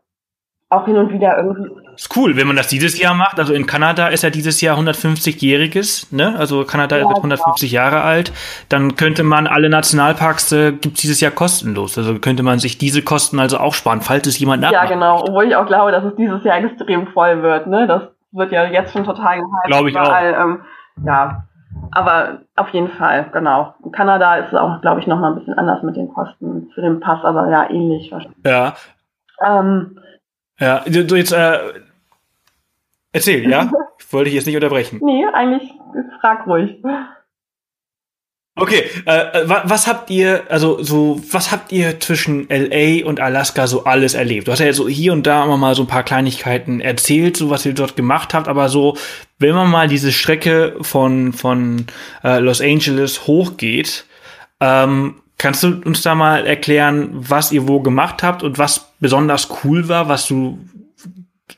[0.73, 1.69] auch hin und wieder irgendwie.
[1.95, 3.39] Ist cool, wenn man das dieses Jahr macht.
[3.39, 6.35] Also in Kanada ist ja dieses Jahr 150-jähriges, ne?
[6.37, 7.81] Also Kanada ja, wird 150 genau.
[7.83, 8.33] Jahre alt.
[8.69, 11.97] Dann könnte man alle Nationalparks äh, gibt's dieses Jahr kostenlos.
[11.97, 14.89] Also könnte man sich diese Kosten also auch sparen, falls es jemand nachmacht.
[14.89, 15.23] Ja, genau.
[15.23, 17.85] Obwohl ich auch glaube, dass es dieses Jahr extrem voll wird, ne?
[17.87, 19.65] Das wird ja jetzt schon total gehypt.
[19.65, 20.35] Glaube ich überall.
[20.35, 20.43] auch.
[20.43, 20.61] Ähm,
[21.05, 21.45] ja,
[21.91, 23.75] aber auf jeden Fall, genau.
[23.83, 26.69] In Kanada ist es auch, glaube ich, noch mal ein bisschen anders mit den Kosten
[26.73, 28.45] für den Pass, aber ja, ähnlich wahrscheinlich.
[28.45, 28.75] Ja.
[29.45, 29.99] Ähm,
[30.59, 31.59] ja, du, du jetzt, äh,
[33.11, 33.71] erzähl, ja?
[33.99, 34.99] ich wollte dich jetzt nicht unterbrechen.
[35.01, 35.73] Nee, eigentlich,
[36.21, 36.81] frag ruhig.
[38.55, 43.85] Okay, äh, was habt ihr, also so, was habt ihr zwischen LA und Alaska so
[43.85, 44.47] alles erlebt?
[44.47, 47.49] Du hast ja so hier und da immer mal so ein paar Kleinigkeiten erzählt, so
[47.49, 48.95] was ihr dort gemacht habt, aber so,
[49.39, 51.87] wenn man mal diese Strecke von, von
[52.23, 54.05] äh, Los Angeles hochgeht,
[54.59, 59.49] ähm, kannst du uns da mal erklären, was ihr wo gemacht habt und was besonders
[59.63, 60.59] cool war, was du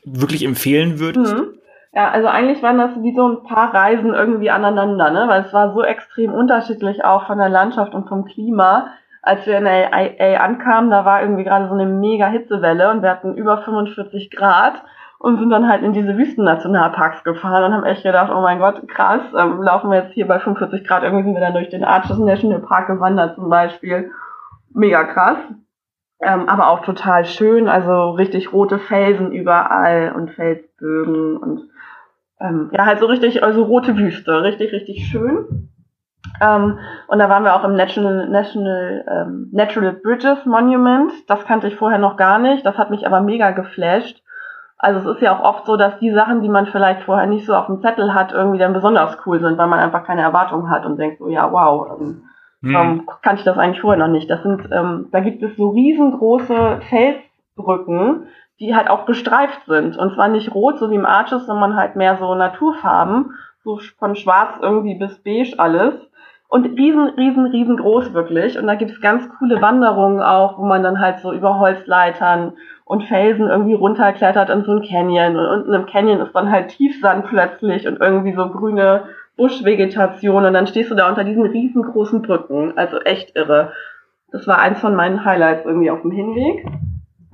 [0.04, 1.34] wirklich empfehlen würdest?
[1.34, 1.55] Mhm.
[1.96, 5.24] Ja, also eigentlich waren das wie so ein paar Reisen irgendwie aneinander, ne?
[5.28, 8.88] Weil es war so extrem unterschiedlich auch von der Landschaft und vom Klima.
[9.22, 13.08] Als wir in LA ankamen, da war irgendwie gerade so eine mega Hitzewelle und wir
[13.08, 14.74] hatten über 45 Grad
[15.18, 18.86] und sind dann halt in diese Wüstennationalparks gefahren und haben echt gedacht, oh mein Gott,
[18.88, 21.82] krass, ähm, laufen wir jetzt hier bei 45 Grad, irgendwie sind wir dann durch den
[21.82, 24.10] Arches National Park gewandert zum Beispiel.
[24.74, 25.38] Mega krass.
[26.20, 31.70] Ähm, aber auch total schön, also richtig rote Felsen überall und Felsbögen und
[32.40, 35.70] ähm, ja, halt so richtig, also rote Wüste, richtig, richtig schön.
[36.40, 41.12] Ähm, und da waren wir auch im National, National ähm, Natural Bridges Monument.
[41.28, 42.66] Das kannte ich vorher noch gar nicht.
[42.66, 44.22] Das hat mich aber mega geflasht.
[44.78, 47.46] Also es ist ja auch oft so, dass die Sachen, die man vielleicht vorher nicht
[47.46, 50.68] so auf dem Zettel hat, irgendwie dann besonders cool sind, weil man einfach keine Erwartungen
[50.68, 52.22] hat und denkt so, ja, wow, ähm,
[52.62, 53.08] hm.
[53.22, 54.28] kannte ich das eigentlich vorher noch nicht.
[54.28, 58.26] Das sind, ähm, da gibt es so riesengroße Felsbrücken,
[58.60, 59.96] die halt auch gestreift sind.
[59.96, 64.16] Und zwar nicht rot, so wie im Arches, sondern halt mehr so Naturfarben, so von
[64.16, 65.94] schwarz irgendwie bis beige alles.
[66.48, 68.56] Und riesen, riesen, riesengroß wirklich.
[68.56, 72.52] Und da gibt's ganz coole Wanderungen auch, wo man dann halt so über Holzleitern
[72.84, 75.36] und Felsen irgendwie runterklettert in so ein Canyon.
[75.36, 80.44] Und unten im Canyon ist dann halt Tiefsand plötzlich und irgendwie so grüne Buschvegetation.
[80.44, 82.78] Und dann stehst du da unter diesen riesengroßen Brücken.
[82.78, 83.72] Also echt irre.
[84.30, 86.64] Das war eins von meinen Highlights irgendwie auf dem Hinweg.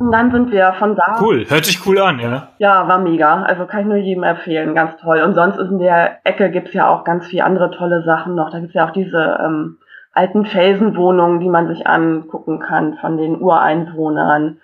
[0.03, 1.17] Und dann sind wir von da.
[1.21, 2.49] Cool, hört sich cool an, ja.
[2.59, 3.43] Ja, war mega.
[3.43, 5.21] Also kann ich nur jedem empfehlen, ganz toll.
[5.23, 8.51] Und sonst in der Ecke gibt's ja auch ganz viele andere tolle Sachen noch.
[8.51, 9.79] Da gibt's ja auch diese ähm,
[10.13, 14.59] alten Felsenwohnungen, die man sich angucken kann von den Ureinwohnern.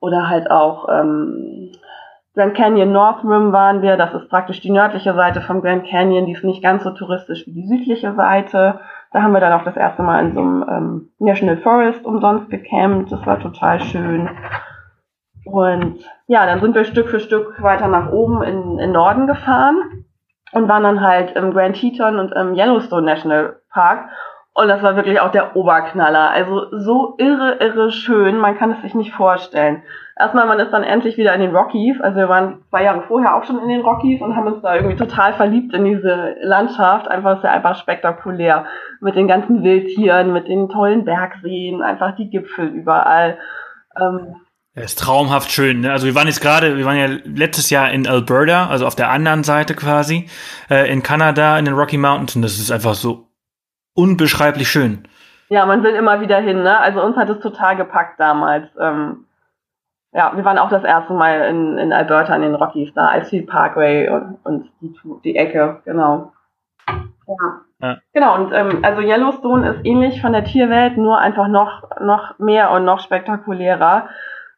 [0.00, 1.72] Oder halt auch ähm,
[2.34, 3.96] Grand Canyon North Rim waren wir.
[3.96, 6.26] Das ist praktisch die nördliche Seite vom Grand Canyon.
[6.26, 8.80] Die ist nicht ganz so touristisch wie die südliche Seite.
[9.12, 12.50] Da haben wir dann auch das erste Mal in so einem ähm, National Forest umsonst
[12.50, 13.10] gecampt.
[13.10, 14.28] Das war total schön.
[15.44, 20.04] Und ja, dann sind wir Stück für Stück weiter nach oben in, in Norden gefahren
[20.52, 24.10] und waren dann halt im Grand Teton und im Yellowstone National Park.
[24.58, 26.30] Und das war wirklich auch der Oberknaller.
[26.30, 28.38] Also so irre, irre schön.
[28.38, 29.84] Man kann es sich nicht vorstellen.
[30.18, 32.00] Erstmal, man ist dann endlich wieder in den Rockies.
[32.00, 34.74] Also wir waren zwei Jahre vorher auch schon in den Rockies und haben uns da
[34.74, 37.06] irgendwie total verliebt in diese Landschaft.
[37.06, 38.64] Einfach ist ja einfach spektakulär.
[39.00, 43.38] Mit den ganzen Wildtieren, mit den tollen Bergseen, einfach die Gipfel überall.
[43.96, 44.34] Ähm,
[44.74, 45.82] ja, ist traumhaft schön.
[45.82, 45.92] Ne?
[45.92, 49.10] Also wir waren jetzt gerade, wir waren ja letztes Jahr in Alberta, also auf der
[49.10, 50.26] anderen Seite quasi,
[50.68, 53.27] äh, in Kanada, in den Rocky Mountains und das ist einfach so
[53.94, 55.08] unbeschreiblich schön.
[55.48, 56.78] Ja, man will immer wieder hin, ne?
[56.78, 58.68] Also uns hat es total gepackt damals.
[58.78, 59.24] Ähm,
[60.12, 63.46] ja, wir waren auch das erste Mal in, in Alberta in den Rockies, da Icefield
[63.46, 66.32] Parkway und, und die, die Ecke, genau.
[66.86, 67.34] Ja.
[67.82, 67.96] ja.
[68.12, 72.70] Genau, und ähm, also Yellowstone ist ähnlich von der Tierwelt, nur einfach noch, noch mehr
[72.70, 74.08] und noch spektakulärer.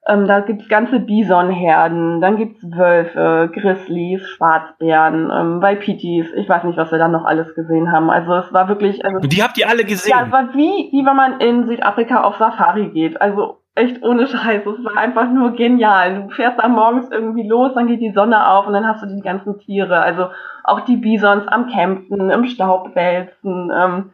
[0.07, 6.79] Ähm, da gibt's ganze Bisonherden, dann gibt's Wölfe, Grizzlies, Schwarzbären, ähm, Waipitis, ich weiß nicht,
[6.79, 8.09] was wir dann noch alles gesehen haben.
[8.09, 9.05] Also es war wirklich.
[9.05, 10.13] Also, die habt ihr alle gesehen?
[10.17, 13.21] Ja, es war wie, wie wenn man in Südafrika auf Safari geht.
[13.21, 14.63] Also echt ohne Scheiß.
[14.67, 16.23] Es war einfach nur genial.
[16.23, 19.07] Du fährst da morgens irgendwie los, dann geht die Sonne auf und dann hast du
[19.07, 20.01] die ganzen Tiere.
[20.01, 20.29] Also
[20.65, 23.71] auch die Bisons am Campen, im Staubwälzen.
[23.75, 24.11] Ähm,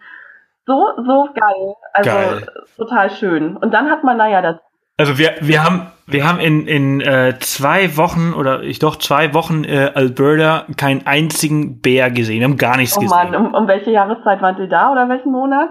[0.67, 1.75] so, so geil.
[1.93, 2.47] Also geil.
[2.77, 3.57] total schön.
[3.57, 4.57] Und dann hat man da ja das
[4.97, 9.35] also wir, wir haben, wir haben in, in äh, zwei Wochen oder ich doch zwei
[9.35, 12.41] Wochen äh, Alberta keinen einzigen Bär gesehen.
[12.41, 13.31] Wir haben gar nichts oh gesehen.
[13.31, 15.71] Mann, um, um welche Jahreszeit waren Sie da oder welchen Monat?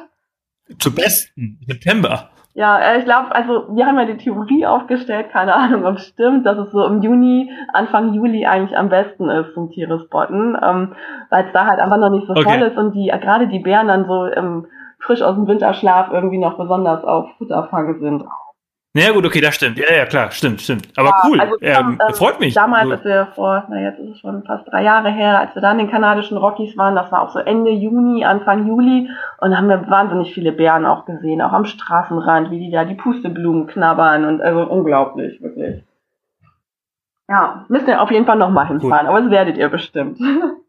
[0.80, 2.30] Zu besten, September.
[2.56, 6.08] Ja, äh, ich glaube, also wir haben ja die Theorie aufgestellt, keine Ahnung, ob es
[6.08, 10.58] stimmt, dass es so im Juni, Anfang Juli eigentlich am besten ist zum Tiere spotten,
[10.64, 10.94] ähm,
[11.30, 12.44] weil es da halt einfach noch nicht so okay.
[12.44, 14.68] voll ist und die gerade die Bären dann so ähm,
[15.00, 18.24] frisch aus dem Winterschlaf irgendwie noch besonders auf Futterfang sind.
[18.96, 19.78] Naja, gut, okay, das stimmt.
[19.78, 20.88] Ja, ja, klar, stimmt, stimmt.
[20.96, 22.54] Aber ja, cool, also, ähm, ähm, freut mich.
[22.54, 25.62] Damals, als wir vor, na jetzt ist es schon fast drei Jahre her, als wir
[25.62, 29.52] da in den kanadischen Rockies waren, das war auch so Ende Juni, Anfang Juli, und
[29.52, 32.96] da haben wir wahnsinnig viele Bären auch gesehen, auch am Straßenrand, wie die da die
[32.96, 35.84] Pusteblumen knabbern und also unglaublich, wirklich.
[37.28, 39.14] Ja, müsst ihr auf jeden Fall nochmal hinfahren, cool.
[39.14, 40.20] aber das werdet ihr bestimmt.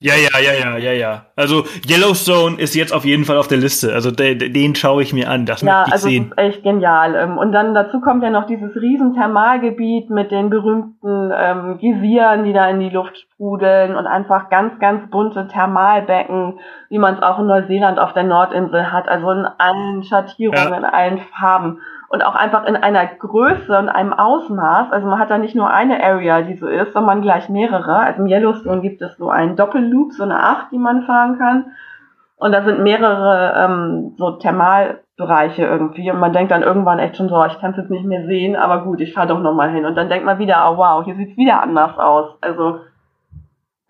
[0.00, 1.22] Ja, ja, ja, ja, ja, ja.
[1.34, 3.92] Also Yellowstone ist jetzt auf jeden Fall auf der Liste.
[3.92, 5.44] Also den, den schaue ich mir an.
[5.44, 6.32] Das ja, möchte ich also sehen.
[6.36, 7.16] Das ist echt genial.
[7.16, 12.44] Ähm, und dann dazu kommt ja noch dieses riesen Thermalgebiet mit den berühmten ähm, Gesieren,
[12.44, 17.22] die da in die Luft sprudeln und einfach ganz, ganz bunte Thermalbecken, wie man es
[17.22, 19.08] auch in Neuseeland auf der Nordinsel hat.
[19.08, 20.78] Also in allen Schattierungen, ja.
[20.78, 24.92] in allen Farben und auch einfach in einer Größe und einem Ausmaß.
[24.92, 27.96] Also man hat da nicht nur eine Area, die so ist, sondern gleich mehrere.
[27.96, 31.66] Also im Yellowstone gibt es so einen Doppelloop, so eine Acht, die man fahren kann.
[32.36, 36.10] Und da sind mehrere ähm, so Thermalbereiche irgendwie.
[36.10, 38.56] Und man denkt dann irgendwann echt schon so, ich kann es jetzt nicht mehr sehen,
[38.56, 39.84] aber gut, ich fahre doch nochmal hin.
[39.84, 42.38] Und dann denkt man wieder, oh wow, hier sieht's wieder anders aus.
[42.40, 42.80] Also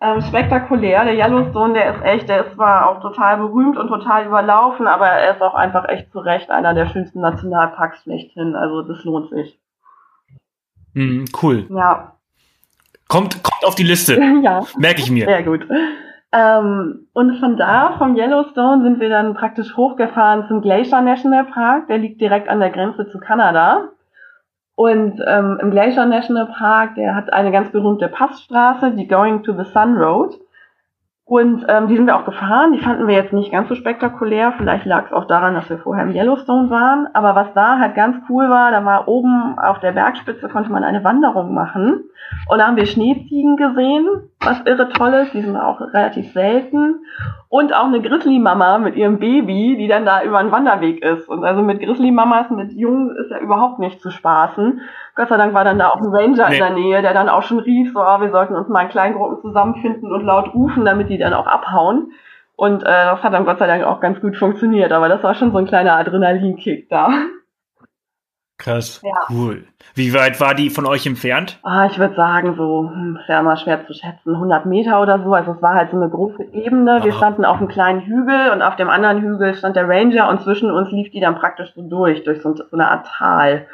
[0.01, 1.03] ähm, spektakulär.
[1.03, 5.07] Der Yellowstone, der ist echt, der ist zwar auch total berühmt und total überlaufen, aber
[5.07, 8.55] er ist auch einfach echt zu Recht einer der schönsten Nationalparks schlechthin.
[8.55, 9.59] Also das lohnt sich.
[10.93, 11.67] Mm, cool.
[11.69, 12.13] Ja.
[13.07, 14.19] Kommt, kommt auf die Liste.
[14.43, 14.63] ja.
[14.77, 15.25] Merke ich mir.
[15.25, 15.67] Sehr gut.
[16.31, 21.87] Ähm, und von da, vom Yellowstone, sind wir dann praktisch hochgefahren zum Glacier National Park.
[21.87, 23.89] Der liegt direkt an der Grenze zu Kanada.
[24.79, 29.51] Und ähm, im Glacier National Park, der hat eine ganz berühmte Passstraße, die Going to
[29.51, 30.39] the Sun Road.
[31.29, 32.73] Und ähm, die sind wir auch gefahren.
[32.73, 34.51] Die fanden wir jetzt nicht ganz so spektakulär.
[34.57, 37.07] Vielleicht lag es auch daran, dass wir vorher im Yellowstone waren.
[37.13, 40.83] Aber was da halt ganz cool war, da war oben auf der Bergspitze konnte man
[40.83, 42.05] eine Wanderung machen.
[42.47, 44.07] Und da haben wir Schneeziegen gesehen,
[44.39, 45.35] was irre toll ist.
[45.35, 46.95] Die sind auch relativ selten.
[47.47, 51.29] Und auch eine Grizzly-Mama mit ihrem Baby, die dann da über einen Wanderweg ist.
[51.29, 54.81] Und also mit Grizzly-Mamas, mit Jungen ist ja überhaupt nicht zu spaßen.
[55.19, 56.55] Gott sei Dank war dann da auch ein Ranger nee.
[56.55, 58.89] in der Nähe, der dann auch schon rief, so, oh, wir sollten uns mal in
[58.89, 62.13] kleinen Gruppen zusammenfinden und laut rufen, damit die dann auch abhauen.
[62.55, 65.35] Und äh, das hat dann Gott sei Dank auch ganz gut funktioniert, aber das war
[65.35, 67.09] schon so ein kleiner Adrenalinkick da.
[68.57, 69.11] Krass, ja.
[69.29, 69.65] cool.
[69.93, 71.59] Wie weit war die von euch entfernt?
[71.63, 75.21] Ah, ich würde sagen, so, hm, ist ja immer schwer zu schätzen, 100 Meter oder
[75.21, 75.33] so.
[75.33, 77.03] Also es war halt so eine große Ebene.
[77.03, 80.43] Wir standen auf einem kleinen Hügel und auf dem anderen Hügel stand der Ranger und
[80.43, 83.67] zwischen uns lief die dann praktisch so durch, durch so, so eine Art Tal.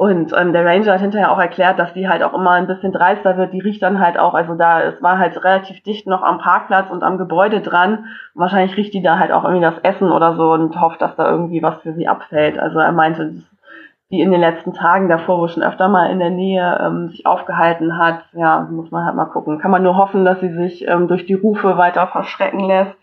[0.00, 2.90] Und ähm, der Ranger hat hinterher auch erklärt, dass die halt auch immer ein bisschen
[2.90, 3.52] dreister wird.
[3.52, 6.88] Die riecht dann halt auch, also da, es war halt relativ dicht noch am Parkplatz
[6.88, 8.06] und am Gebäude dran.
[8.32, 11.30] wahrscheinlich riecht die da halt auch irgendwie das Essen oder so und hofft, dass da
[11.30, 12.58] irgendwie was für sie abfällt.
[12.58, 13.42] Also er meinte,
[14.10, 17.26] die in den letzten Tagen davor, wo schon öfter mal in der Nähe ähm, sich
[17.26, 19.58] aufgehalten hat, ja, muss man halt mal gucken.
[19.58, 22.96] Kann man nur hoffen, dass sie sich ähm, durch die Rufe weiter verschrecken lässt.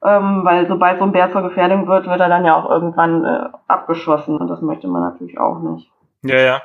[0.00, 3.24] Ähm, weil sobald so ein Bär zur Gefährdung wird, wird er dann ja auch irgendwann
[3.24, 5.90] äh, abgeschossen und das möchte man natürlich auch nicht.
[6.24, 6.62] Ja, ja.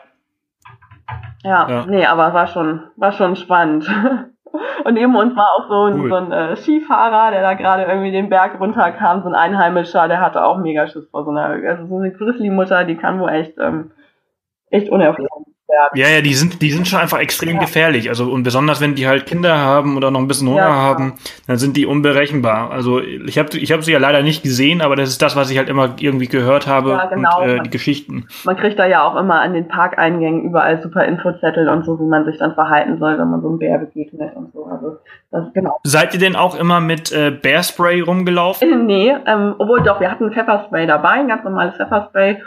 [1.43, 1.85] Ja, ja.
[1.85, 3.87] nee, aber war schon, war schon spannend.
[4.83, 6.09] Und neben uns war auch so ein, cool.
[6.09, 10.21] so ein äh, Skifahrer, der da gerade irgendwie den Berg runterkam, so ein Einheimischer, der
[10.21, 13.57] hatte auch mega Schiss vor so einer, also so eine Grizzly-Mutter, die kann wohl echt,
[13.59, 13.91] ähm,
[14.71, 15.97] echt unerfahren werden.
[15.97, 17.61] Ja, ja, die sind, die sind schon einfach extrem ja.
[17.61, 18.09] gefährlich.
[18.09, 21.13] Also und besonders wenn die halt Kinder haben oder noch ein bisschen Hunger ja, haben,
[21.47, 22.71] dann sind die unberechenbar.
[22.71, 25.49] Also ich habe ich hab sie ja leider nicht gesehen, aber das ist das, was
[25.51, 27.41] ich halt immer irgendwie gehört habe ja, genau.
[27.41, 28.27] und äh, die Geschichten.
[28.43, 32.07] Man kriegt da ja auch immer an den Parkeingängen überall super Infozettel und so, wie
[32.07, 34.65] man sich dann verhalten soll, wenn man so einem Bär begegnet und so.
[34.65, 34.97] Also
[35.31, 35.79] das genau.
[35.83, 38.85] Seid ihr denn auch immer mit äh, Bärspray rumgelaufen?
[38.85, 42.41] nee, ähm, obwohl doch, wir hatten Pfefferspray dabei, ein ganz normales Pfefferspray.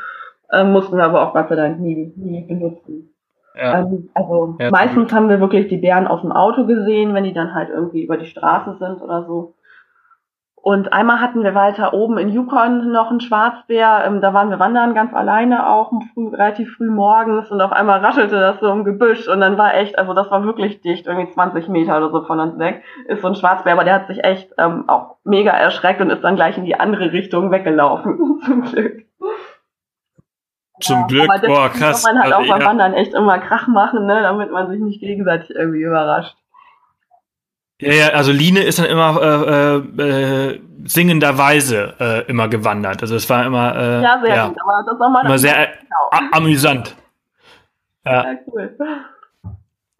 [0.52, 3.11] Ähm, mussten wir aber auch Gott sei Dank nie, nie benutzen.
[3.54, 3.80] Ja.
[3.80, 7.34] Ähm, also ja, meistens haben wir wirklich die Bären aus dem Auto gesehen, wenn die
[7.34, 9.54] dann halt irgendwie über die Straße sind oder so.
[10.62, 14.04] Und einmal hatten wir weiter oben in Yukon noch einen Schwarzbär.
[14.06, 17.98] Ähm, da waren wir wandern ganz alleine auch früh, relativ früh morgens und auf einmal
[17.98, 21.32] raschelte das so im Gebüsch und dann war echt, also das war wirklich dicht, irgendwie
[21.32, 24.22] 20 Meter oder so von uns weg, ist so ein Schwarzbär, aber der hat sich
[24.22, 28.62] echt ähm, auch mega erschreckt und ist dann gleich in die andere Richtung weggelaufen, zum
[28.62, 29.04] Glück.
[30.84, 32.04] Zum Glück, aber boah, krass.
[32.04, 32.68] kann man halt also, auch beim ja.
[32.68, 36.36] Wandern echt immer Krach machen, ne, damit man sich nicht gegenseitig irgendwie überrascht.
[37.80, 43.02] Ja, ja, also Line ist dann immer äh, äh, singenderweise äh, immer gewandert.
[43.02, 45.66] Also es war immer äh, ja, sehr ja, gut, aber das war mal immer sehr
[45.80, 46.28] genau.
[46.32, 46.94] amüsant.
[48.04, 48.24] Ja.
[48.24, 48.76] ja, cool.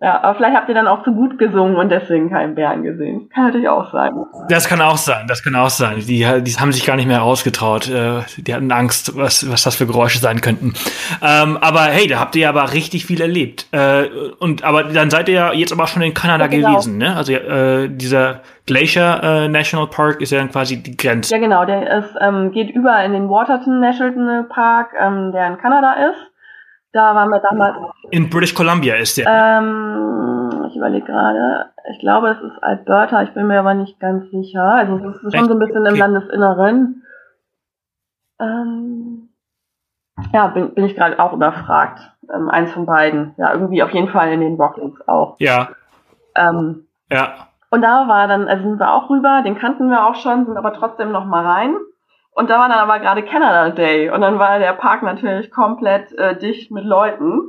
[0.02, 3.30] Ja, aber vielleicht habt ihr dann auch zu gut gesungen und deswegen keinen Bären gesehen.
[3.32, 4.12] Kann natürlich auch sein.
[4.48, 5.98] Das kann auch sein, das kann auch sein.
[6.00, 7.88] Die, die haben sich gar nicht mehr rausgetraut.
[7.88, 10.72] Äh, die hatten Angst, was, was das für Geräusche sein könnten.
[11.22, 13.68] Ähm, aber hey, da habt ihr aber richtig viel erlebt.
[13.70, 14.08] Äh,
[14.40, 16.72] und aber dann seid ihr ja jetzt aber schon in Kanada ja, genau.
[16.72, 17.14] gewesen, ne?
[17.14, 21.32] Also äh, dieser Glacier äh, National Park ist ja dann quasi die Grenze.
[21.32, 25.58] Ja, genau, der ist, ähm, geht über in den Waterton National Park, ähm, der in
[25.58, 26.32] Kanada ist.
[26.92, 27.76] Da waren wir damals.
[28.11, 29.26] In British Columbia ist der.
[29.26, 31.70] Ähm, ich überlege gerade.
[31.90, 33.22] Ich glaube, es ist Alberta.
[33.22, 34.62] Ich bin mir aber nicht ganz sicher.
[34.62, 35.90] Also es ist schon so ein bisschen okay.
[35.90, 37.02] im Landesinneren.
[38.40, 39.28] Ähm,
[40.33, 42.00] ja, bin, bin ich gerade auch überfragt.
[42.33, 43.35] Ähm, eins von beiden.
[43.38, 45.37] Ja, irgendwie auf jeden Fall in den Rockies auch.
[45.38, 45.70] Ja.
[46.37, 47.48] Ähm, ja.
[47.70, 50.59] Und da war dann, also sind wir auch rüber, den kannten wir auch schon, sind
[50.59, 51.74] aber trotzdem noch mal rein.
[52.35, 56.12] Und da war dann aber gerade Canada Day und dann war der Park natürlich komplett
[56.12, 57.42] äh, dicht mit Leuten.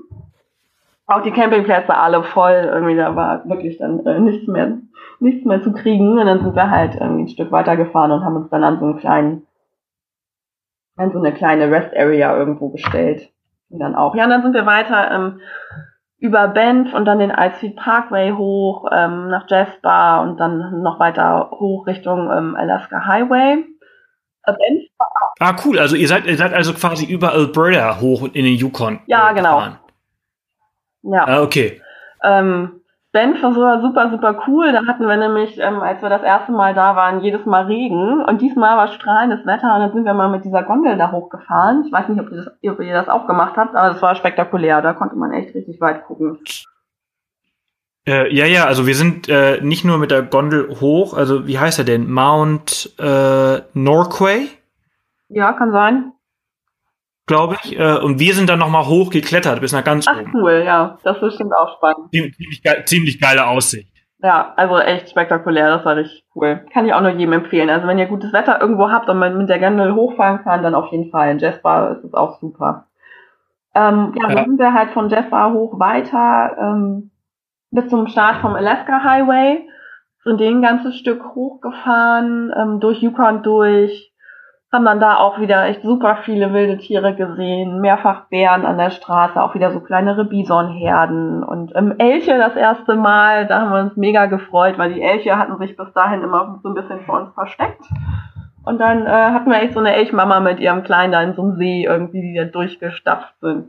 [1.06, 4.78] Auch die Campingplätze alle voll, irgendwie da war wirklich dann äh, nichts mehr,
[5.20, 6.20] nichts mehr zu kriegen.
[6.20, 8.80] Und dann sind wir halt irgendwie ein Stück weiter gefahren und haben uns dann an
[8.80, 9.48] so einen kleinen,
[10.98, 13.30] an so eine kleine Rest Area irgendwo gestellt.
[13.70, 14.16] Und dann auch.
[14.16, 15.40] Ja, und dann sind wir weiter ähm,
[16.20, 21.52] über Banff und dann den Icefield Parkway hoch ähm, nach Jasper und dann noch weiter
[21.52, 23.66] hoch Richtung ähm, Alaska Highway.
[25.40, 25.80] Ah, cool.
[25.80, 29.00] Also ihr seid, ihr seid also quasi über Alberta hoch in den Yukon.
[29.08, 29.64] Ja, äh, genau.
[31.04, 31.26] Ja.
[31.28, 31.82] Ah, okay.
[32.24, 32.82] Ähm,
[33.14, 34.72] Banff war super, super cool.
[34.72, 38.24] Da hatten wir nämlich, ähm, als wir das erste Mal da waren, jedes Mal Regen.
[38.24, 41.84] Und diesmal war strahlendes Wetter und dann sind wir mal mit dieser Gondel da hochgefahren.
[41.86, 44.16] Ich weiß nicht, ob ihr das, ob ihr das auch gemacht habt, aber es war
[44.16, 44.82] spektakulär.
[44.82, 46.40] Da konnte man echt richtig weit gucken.
[48.06, 51.58] Äh, ja, ja, also wir sind äh, nicht nur mit der Gondel hoch, also wie
[51.58, 52.12] heißt er denn?
[52.12, 54.50] Mount äh, Norquay?
[55.30, 56.14] Ja, kann sein
[57.26, 57.80] glaube ich.
[57.80, 60.32] Äh, und wir sind dann nochmal hochgeklettert bis nach ganz Ach, oben.
[60.36, 60.98] cool, ja.
[61.04, 62.12] Das ist bestimmt auch spannend.
[62.12, 63.90] Ziemlich, ziemlich geile Aussicht.
[64.22, 66.66] Ja, also echt spektakulär, das war richtig cool.
[66.72, 67.70] Kann ich auch nur jedem empfehlen.
[67.70, 70.76] Also wenn ihr gutes Wetter irgendwo habt und man mit der Gondel hochfahren kann, dann
[70.76, 71.32] auf jeden Fall.
[71.32, 72.88] In Jasper ist es auch super.
[73.76, 74.36] Ähm, ja, ja.
[74.36, 77.12] dann sind wir halt von Jasper hoch weiter ähm,
[77.74, 79.68] bis zum Start vom Alaska Highway.
[80.24, 84.14] Sind den ganzes Stück hochgefahren, ähm, durch Yukon durch,
[84.72, 88.90] haben dann da auch wieder echt super viele wilde Tiere gesehen, mehrfach Bären an der
[88.90, 93.82] Straße, auch wieder so kleinere Bisonherden und ähm, Elche das erste Mal, da haben wir
[93.82, 97.22] uns mega gefreut, weil die Elche hatten sich bis dahin immer so ein bisschen vor
[97.22, 97.84] uns versteckt.
[98.66, 101.42] Und dann äh, hatten wir echt so eine Elchmama mit ihrem Kleinen da in so
[101.42, 103.66] einem See irgendwie, die da durchgestapft sind.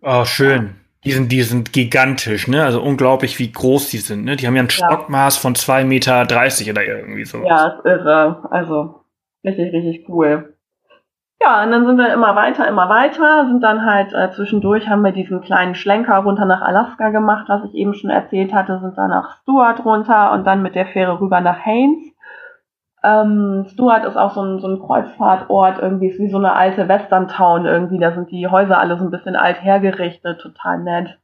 [0.00, 0.74] Oh, schön.
[1.08, 2.64] Die sind, die sind gigantisch, ne?
[2.64, 4.36] Also unglaublich, wie groß die sind, ne?
[4.36, 7.42] Die haben ja ein Stockmaß von zwei Meter dreißig oder irgendwie so.
[7.44, 8.46] Ja, ist irre.
[8.50, 8.94] Also
[9.44, 10.54] Richtig, richtig cool.
[11.40, 15.02] Ja, und dann sind wir immer weiter, immer weiter, sind dann halt äh, zwischendurch haben
[15.02, 18.98] wir diesen kleinen Schlenker runter nach Alaska gemacht, was ich eben schon erzählt hatte, sind
[18.98, 22.12] dann nach Stuart runter und dann mit der Fähre rüber nach Haines.
[23.04, 26.88] Ähm, Stuart ist auch so ein, so ein Kreuzfahrtort, irgendwie ist wie so eine alte
[26.88, 31.18] Western Town irgendwie, da sind die Häuser alle so ein bisschen alt hergerichtet, total nett.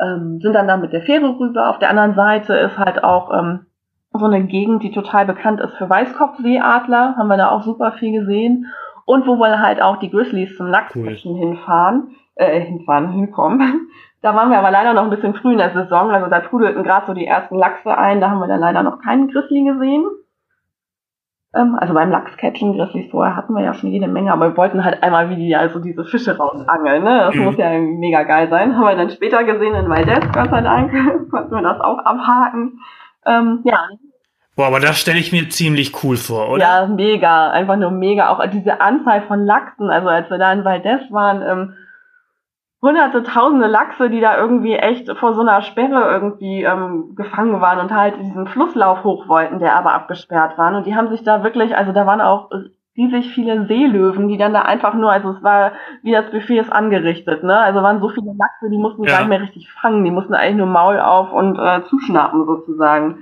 [0.00, 1.70] Ähm, sind dann da mit der Fähre rüber.
[1.70, 3.66] Auf der anderen Seite ist halt auch ähm,
[4.12, 8.18] so eine Gegend, die total bekannt ist für Weißkopfseeadler, haben wir da auch super viel
[8.20, 8.66] gesehen.
[9.04, 11.38] Und wo wir halt auch die Grizzlies zum Lachsfischen cool.
[11.38, 13.88] hinfahren, äh, hinfahren, hinkommen.
[14.22, 16.82] Da waren wir aber leider noch ein bisschen früh in der Saison, also da trudelten
[16.82, 20.04] gerade so die ersten Lachse ein, da haben wir dann leider noch keinen Grizzly gesehen.
[21.52, 24.84] Ähm, also beim Lachscatchen, Grizzlies vorher hatten wir ja schon jede Menge, aber wir wollten
[24.84, 27.24] halt einmal wie die also diese Fische rausangeln, ne?
[27.26, 27.44] Das mhm.
[27.44, 28.76] muss ja mega geil sein.
[28.76, 30.92] Haben wir dann später gesehen in Valdez, Gott sei Dank,
[31.30, 32.78] konnten wir das auch abhaken.
[33.26, 33.88] Ähm, ja.
[34.54, 36.60] Boah, aber das stelle ich mir ziemlich cool vor, oder?
[36.60, 37.50] Ja, mega.
[37.50, 38.28] Einfach nur mega.
[38.28, 39.90] Auch diese Anzahl von Lachsen.
[39.90, 41.74] Also als wir da in Valdez waren, ähm,
[42.82, 47.78] hunderte, tausende Lachse, die da irgendwie echt vor so einer Sperre irgendwie ähm, gefangen waren
[47.78, 50.74] und halt diesen Flusslauf hoch wollten, der aber abgesperrt war.
[50.74, 52.50] Und die haben sich da wirklich, also da waren auch
[52.96, 56.72] riesig viele Seelöwen, die dann da einfach nur, also es war wie das Buffet ist
[56.72, 57.58] angerichtet, ne?
[57.58, 59.10] Also waren so viele Lachse, die mussten ja.
[59.10, 63.18] gar nicht mehr richtig fangen, die mussten eigentlich nur Maul auf und äh, zuschnappen sozusagen.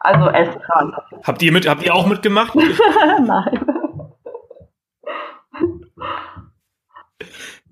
[0.00, 0.90] Also echt krass.
[1.24, 2.54] Habt ihr mit, habt ihr auch mitgemacht?
[3.20, 3.83] Nein.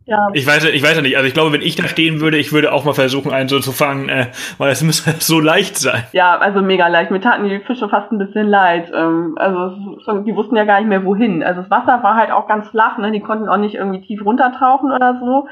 [0.05, 0.29] Ja.
[0.33, 1.17] Ich weiß, ich weiß ja nicht.
[1.17, 3.61] Also ich glaube, wenn ich da stehen würde, ich würde auch mal versuchen, einen so
[3.61, 4.27] zu fangen, äh,
[4.59, 6.03] weil es müsste so leicht sein.
[6.13, 7.11] Ja, also mega leicht.
[7.11, 8.91] Mir taten die Fische fast ein bisschen leid.
[8.95, 11.43] Ähm, also schon, die wussten ja gar nicht mehr wohin.
[11.43, 13.13] Also das Wasser war halt auch ganz flach, ne?
[13.13, 15.47] Die konnten auch nicht irgendwie tief runtertauchen oder so.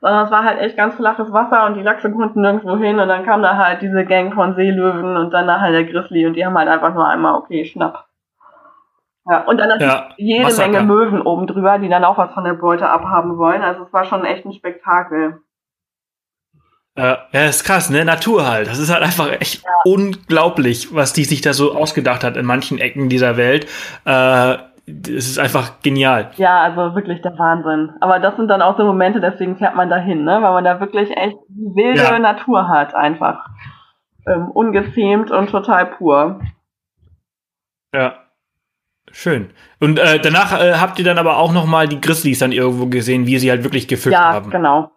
[0.00, 3.06] Sondern es war halt echt ganz flaches Wasser und die Lachse konnten nirgendwo hin und
[3.06, 6.44] dann kam da halt diese Gang von Seelöwen und dann nachher der Grizzly und die
[6.44, 8.06] haben halt einfach nur einmal, okay, schnapp.
[9.24, 10.70] Ja, und dann natürlich ja, jede Massaker.
[10.70, 13.62] Menge Möwen oben drüber, die dann auch was von der Beute abhaben wollen.
[13.62, 15.40] Also es war schon echt ein Spektakel.
[16.96, 18.04] Ja, ja, ist krass, ne?
[18.04, 18.68] Natur halt.
[18.68, 19.70] Das ist halt einfach echt ja.
[19.84, 23.66] unglaublich, was die sich da so ausgedacht hat in manchen Ecken dieser Welt.
[24.04, 24.56] Äh,
[24.86, 26.32] es ist einfach genial.
[26.36, 27.92] Ja, also wirklich der Wahnsinn.
[28.00, 30.42] Aber das sind dann auch so Momente, deswegen fährt man dahin, ne?
[30.42, 32.18] Weil man da wirklich echt wilde ja.
[32.18, 33.46] Natur hat, einfach.
[34.26, 36.40] Ähm, ungezähmt und total pur.
[37.94, 38.21] Ja.
[39.12, 39.50] Schön.
[39.78, 42.86] Und äh, danach äh, habt ihr dann aber auch noch mal die Grizzlies dann irgendwo
[42.86, 44.50] gesehen, wie sie halt wirklich gefischt ja, haben.
[44.50, 44.90] Ja, genau.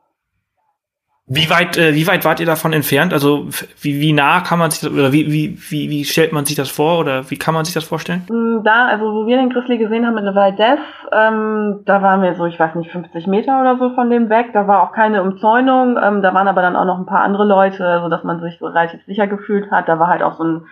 [1.28, 3.12] Wie weit, äh, wie weit wart ihr davon entfernt?
[3.12, 3.47] Also
[3.82, 6.56] wie, wie nah kann man sich das, oder wie, wie, wie, wie stellt man sich
[6.56, 8.28] das vor oder wie kann man sich das vorstellen?
[8.30, 10.79] Mm, da, also wo wir den Grizzly gesehen haben in der Valdez,
[11.12, 14.52] ähm, da waren wir so, ich weiß nicht, 50 Meter oder so von dem weg.
[14.54, 17.46] Da war auch keine Umzäunung, ähm, da waren aber dann auch noch ein paar andere
[17.46, 19.89] Leute, so dass man sich so relativ sicher gefühlt hat.
[19.89, 20.67] Da war halt auch so ein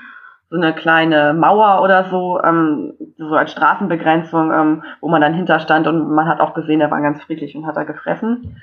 [0.54, 5.88] so eine kleine Mauer oder so, ähm, so als Straßenbegrenzung, ähm, wo man dann hinterstand
[5.88, 8.56] und man hat auch gesehen, er war ganz friedlich und hat da gefressen.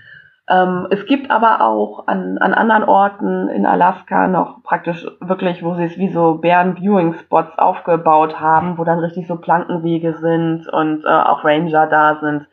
[0.48, 5.74] Ähm, es gibt aber auch an, an anderen Orten in Alaska noch praktisch wirklich, wo
[5.74, 11.08] sie es wie so Bären-Viewing-Spots aufgebaut haben, wo dann richtig so Plankenwege sind und äh,
[11.08, 12.46] auch Ranger da sind.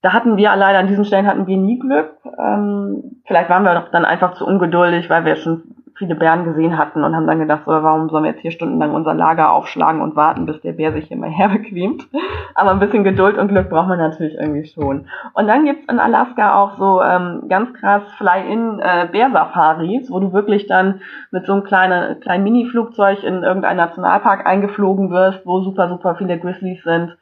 [0.00, 2.10] Da hatten wir leider an diesen Stellen hatten wir nie Glück.
[2.38, 6.76] Ähm, vielleicht waren wir doch dann einfach zu ungeduldig, weil wir schon viele Bären gesehen
[6.76, 10.02] hatten und haben dann gedacht, so, warum sollen wir jetzt hier stundenlang unser Lager aufschlagen
[10.02, 12.06] und warten, bis der Bär sich hier mal herbequemt.
[12.54, 15.06] Aber ein bisschen Geduld und Glück braucht man natürlich irgendwie schon.
[15.34, 20.32] Und dann gibt's in Alaska auch so ähm, ganz krass Fly-in äh, Bärsafaris, wo du
[20.32, 25.88] wirklich dann mit so einem kleinen, kleinen Mini-Flugzeug in irgendeinen Nationalpark eingeflogen wirst, wo super,
[25.88, 27.16] super viele Grizzlies sind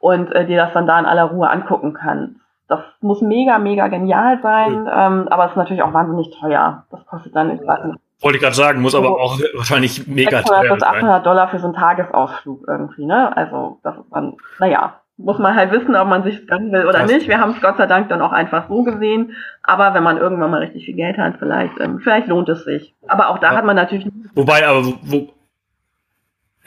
[0.00, 2.36] und äh, dir das dann da in aller Ruhe angucken kannst.
[2.68, 4.90] Das muss mega, mega genial sein, mhm.
[4.92, 6.84] ähm, aber es ist natürlich auch wahnsinnig teuer.
[6.90, 10.38] Das kostet dann, ich weiß nicht, wollte ich gerade sagen, muss aber auch wahrscheinlich mega
[10.38, 13.36] 600 teuer bis 800 Dollar für so einen Tagesausflug irgendwie, ne?
[13.36, 17.00] Also, das ist dann, naja, muss man halt wissen, ob man sich gönnen will oder
[17.00, 17.10] Krass.
[17.10, 17.28] nicht.
[17.28, 19.32] Wir haben es Gott sei Dank dann auch einfach so gesehen.
[19.62, 22.94] Aber wenn man irgendwann mal richtig viel Geld hat, vielleicht, ähm, vielleicht lohnt es sich.
[23.08, 23.58] Aber auch da ja.
[23.58, 24.06] hat man natürlich.
[24.34, 25.28] Wobei, aber wo,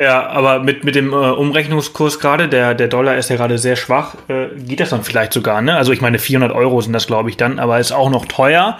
[0.01, 3.75] ja, aber mit, mit dem äh, Umrechnungskurs gerade, der, der Dollar ist ja gerade sehr
[3.75, 5.75] schwach, äh, geht das dann vielleicht sogar, ne?
[5.75, 8.77] Also ich meine, 400 Euro sind das, glaube ich, dann, aber ist auch noch teuer.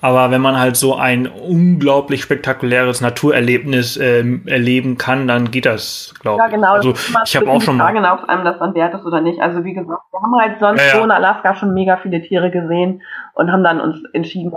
[0.00, 6.14] Aber wenn man halt so ein unglaublich spektakuläres Naturerlebnis ähm, erleben kann, dann geht das,
[6.20, 6.50] glaube ich.
[6.50, 6.72] Ja, genau.
[6.72, 6.94] Also,
[7.24, 7.92] ich habe auch schon mal.
[7.92, 9.40] Frage, ob einem das dann wert ist oder nicht.
[9.40, 10.96] Also wie gesagt, wir haben halt sonst ja, ja.
[10.96, 13.02] so in Alaska schon mega viele Tiere gesehen
[13.34, 14.52] und haben dann uns entschieden,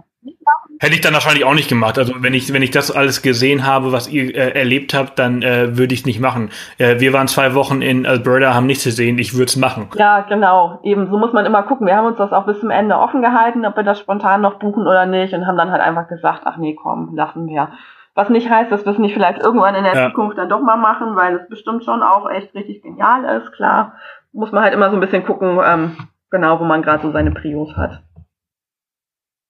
[0.83, 1.97] Hätte ich dann wahrscheinlich auch nicht gemacht.
[1.97, 5.41] Also wenn ich, wenn ich das alles gesehen habe, was ihr äh, erlebt habt, dann
[5.41, 6.49] äh, würde ich es nicht machen.
[6.77, 9.87] Äh, wir waren zwei Wochen in Alberta, haben nichts gesehen, ich würde es machen.
[9.95, 10.81] Ja, genau.
[10.83, 11.87] Eben, so muss man immer gucken.
[11.87, 14.59] Wir haben uns das auch bis zum Ende offen gehalten, ob wir das spontan noch
[14.59, 17.69] buchen oder nicht und haben dann halt einfach gesagt, ach nee, komm, lassen wir.
[18.13, 20.09] Was nicht heißt, dass wir es nicht vielleicht irgendwann in der ja.
[20.09, 23.93] Zukunft dann doch mal machen, weil es bestimmt schon auch echt richtig genial ist, klar.
[24.33, 25.95] Muss man halt immer so ein bisschen gucken, ähm,
[26.29, 28.03] genau, wo man gerade so seine Prios hat.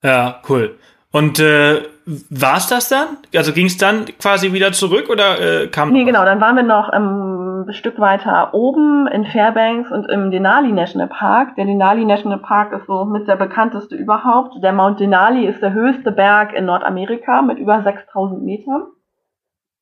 [0.03, 0.77] Ja, cool.
[1.13, 1.83] Und äh,
[2.31, 3.17] war es das dann?
[3.35, 5.91] Also ging es dann quasi wieder zurück oder äh, kam?
[5.91, 10.31] Nee, genau, dann waren wir noch ähm, ein Stück weiter oben in Fairbanks und im
[10.31, 11.55] Denali National Park.
[11.55, 14.55] Der Denali National Park ist so mit der bekannteste überhaupt.
[14.63, 18.87] Der Mount Denali ist der höchste Berg in Nordamerika mit über 6000 Metern.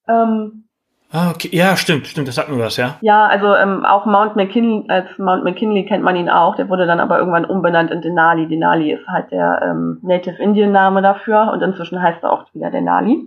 [0.09, 0.65] Ähm,
[1.13, 1.49] Ah, okay.
[1.51, 2.95] Ja, stimmt, stimmt, das sagt mir was, ja.
[3.01, 6.85] Ja, also ähm, auch Mount McKinley, als Mount McKinley kennt man ihn auch, der wurde
[6.85, 8.47] dann aber irgendwann umbenannt in Denali.
[8.47, 12.71] Denali ist halt der ähm, Native Indian Name dafür und inzwischen heißt er auch wieder
[12.71, 13.25] Denali.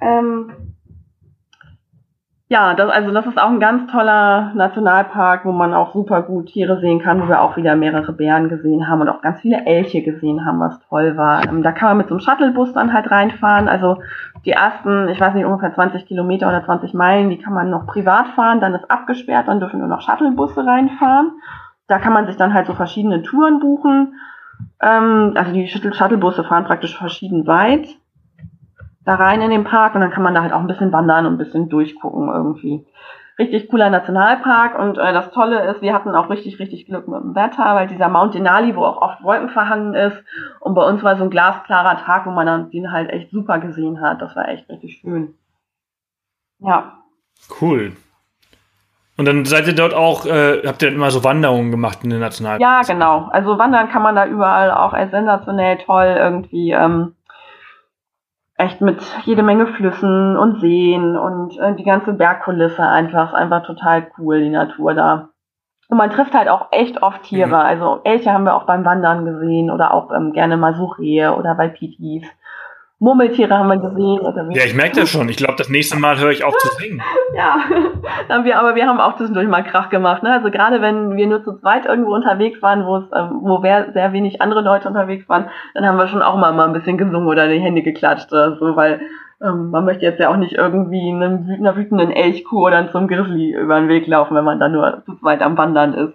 [0.00, 0.74] Ähm,
[2.50, 6.46] ja, das, also das ist auch ein ganz toller Nationalpark, wo man auch super gut
[6.46, 9.66] Tiere sehen kann, wo wir auch wieder mehrere Bären gesehen haben und auch ganz viele
[9.66, 11.46] Elche gesehen haben, was toll war.
[11.46, 13.68] Ähm, da kann man mit so einem Shuttlebus dann halt reinfahren.
[13.68, 13.98] Also
[14.44, 17.86] die ersten, ich weiß nicht, ungefähr 20 Kilometer oder 20 Meilen, die kann man noch
[17.86, 21.32] privat fahren, dann ist abgesperrt, dann dürfen nur noch Shuttlebusse reinfahren.
[21.86, 24.14] Da kann man sich dann halt so verschiedene Touren buchen.
[24.80, 27.88] Ähm, also die Shuttlebusse fahren praktisch verschieden weit
[29.08, 31.24] da rein in den Park und dann kann man da halt auch ein bisschen wandern
[31.24, 32.84] und ein bisschen durchgucken irgendwie.
[33.38, 37.22] Richtig cooler Nationalpark und äh, das Tolle ist, wir hatten auch richtig, richtig Glück mit
[37.22, 40.16] dem Wetter, weil dieser Mount Denali, wo auch oft Wolken vorhanden ist
[40.58, 43.60] und bei uns war so ein glasklarer Tag, wo man dann den halt echt super
[43.60, 44.20] gesehen hat.
[44.20, 45.34] Das war echt richtig schön.
[46.58, 46.98] Ja.
[47.60, 47.92] Cool.
[49.16, 52.20] Und dann seid ihr dort auch, äh, habt ihr immer so Wanderungen gemacht in den
[52.20, 52.60] Nationalpark?
[52.60, 53.28] Ja, genau.
[53.32, 56.70] Also wandern kann man da überall auch als sensationell toll irgendwie.
[56.70, 57.14] Ähm,
[58.58, 64.10] echt mit jede Menge Flüssen und Seen und äh, die ganze Bergkulisse einfach, einfach total
[64.18, 65.28] cool, die Natur da.
[65.88, 67.48] Und man trifft halt auch echt oft Tiere.
[67.48, 67.54] Mhm.
[67.54, 71.56] Also Elche haben wir auch beim Wandern gesehen oder auch ähm, gerne mal Suchrehe oder
[71.56, 72.24] Waipitis.
[73.00, 74.50] Murmeltiere haben wir gesehen.
[74.50, 75.28] ja, ich merke das schon.
[75.28, 77.00] Ich glaube, das nächste Mal höre ich auf zu singen.
[77.36, 77.56] ja,
[78.28, 80.24] haben wir, aber wir haben auch zwischendurch mal Krach gemacht.
[80.24, 80.32] Ne?
[80.32, 84.12] Also gerade wenn wir nur zu zweit irgendwo unterwegs waren, wo es, ähm, wo sehr
[84.12, 87.28] wenig andere Leute unterwegs waren, dann haben wir schon auch mal, mal ein bisschen gesungen
[87.28, 89.00] oder die Hände geklatscht oder so, weil
[89.40, 93.54] ähm, man möchte jetzt ja auch nicht irgendwie einem, einer wütenden Elchkuh oder zum Grizzly
[93.54, 96.14] über den Weg laufen, wenn man da nur zu zweit am Wandern ist.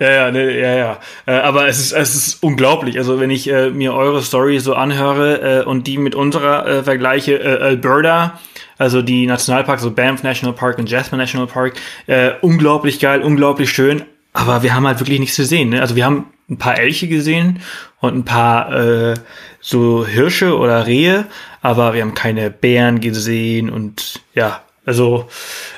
[0.00, 0.98] Ja, ja, ne, ja, ja.
[1.26, 2.98] Äh, aber es ist, es ist unglaublich.
[2.98, 6.82] Also wenn ich äh, mir eure Story so anhöre äh, und die mit unserer äh,
[6.82, 8.38] vergleiche, äh, Alberta,
[8.78, 11.74] also die Nationalparks, so Banff National Park und Jasper National Park,
[12.06, 14.02] äh, unglaublich geil, unglaublich schön.
[14.32, 15.70] Aber wir haben halt wirklich nichts gesehen.
[15.70, 15.80] Ne?
[15.80, 17.60] Also wir haben ein paar Elche gesehen
[18.00, 19.14] und ein paar äh,
[19.60, 21.26] so Hirsche oder Rehe,
[21.62, 25.24] aber wir haben keine Bären gesehen und ja, Also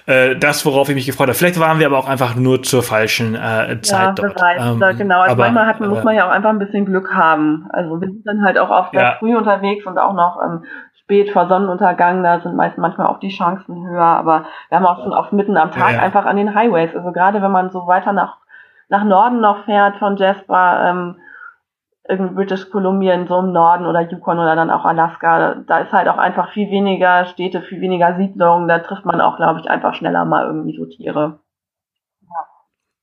[0.06, 1.34] äh, das, worauf ich mich gefreut habe.
[1.34, 4.40] Vielleicht waren wir aber auch einfach nur zur falschen äh, Zeit ja, dort.
[4.40, 5.20] Weiß, ähm, genau.
[5.20, 7.66] Also aber, manchmal hat, muss man ja auch einfach ein bisschen Glück haben.
[7.72, 9.16] Also wir sind dann halt auch oft sehr ja.
[9.18, 10.64] früh unterwegs und auch noch ähm,
[11.02, 12.22] spät vor Sonnenuntergang.
[12.22, 14.04] Da sind meist manchmal auch die Chancen höher.
[14.04, 16.94] Aber wir haben auch schon oft mitten am Tag ja, einfach an den Highways.
[16.94, 18.36] Also gerade wenn man so weiter nach
[18.90, 20.90] nach Norden noch fährt von Jasper.
[20.90, 21.16] Ähm,
[22.08, 25.92] irgendwie British Columbia in so im Norden oder Yukon oder dann auch Alaska, da ist
[25.92, 29.70] halt auch einfach viel weniger Städte, viel weniger Siedlungen, da trifft man auch, glaube ich,
[29.70, 31.40] einfach schneller mal irgendwie so Tiere.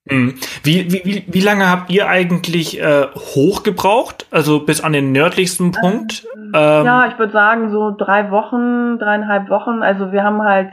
[0.05, 0.35] Mhm.
[0.63, 4.27] Wie, wie, wie lange habt ihr eigentlich äh, hoch gebraucht?
[4.31, 6.27] Also bis an den nördlichsten Punkt?
[6.35, 9.81] Ähm, ja, ich würde sagen so drei Wochen, dreieinhalb Wochen.
[9.81, 10.71] Also wir haben halt,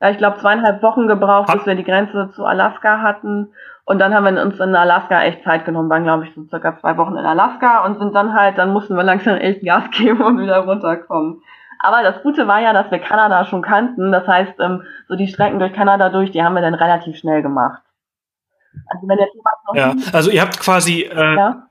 [0.00, 3.52] ja, ich glaube zweieinhalb Wochen gebraucht, bis wir die Grenze zu Alaska hatten.
[3.84, 6.78] Und dann haben wir uns in Alaska echt Zeit genommen, waren glaube ich so circa
[6.78, 10.22] zwei Wochen in Alaska und sind dann halt, dann mussten wir langsam echt Gas geben
[10.22, 11.42] und wieder runterkommen.
[11.80, 14.12] Aber das Gute war ja, dass wir Kanada schon kannten.
[14.12, 17.42] Das heißt, ähm, so die Strecken durch Kanada durch, die haben wir dann relativ schnell
[17.42, 17.82] gemacht.
[18.86, 21.66] Also wenn jetzt jemand noch ja, also ihr habt quasi äh, ja?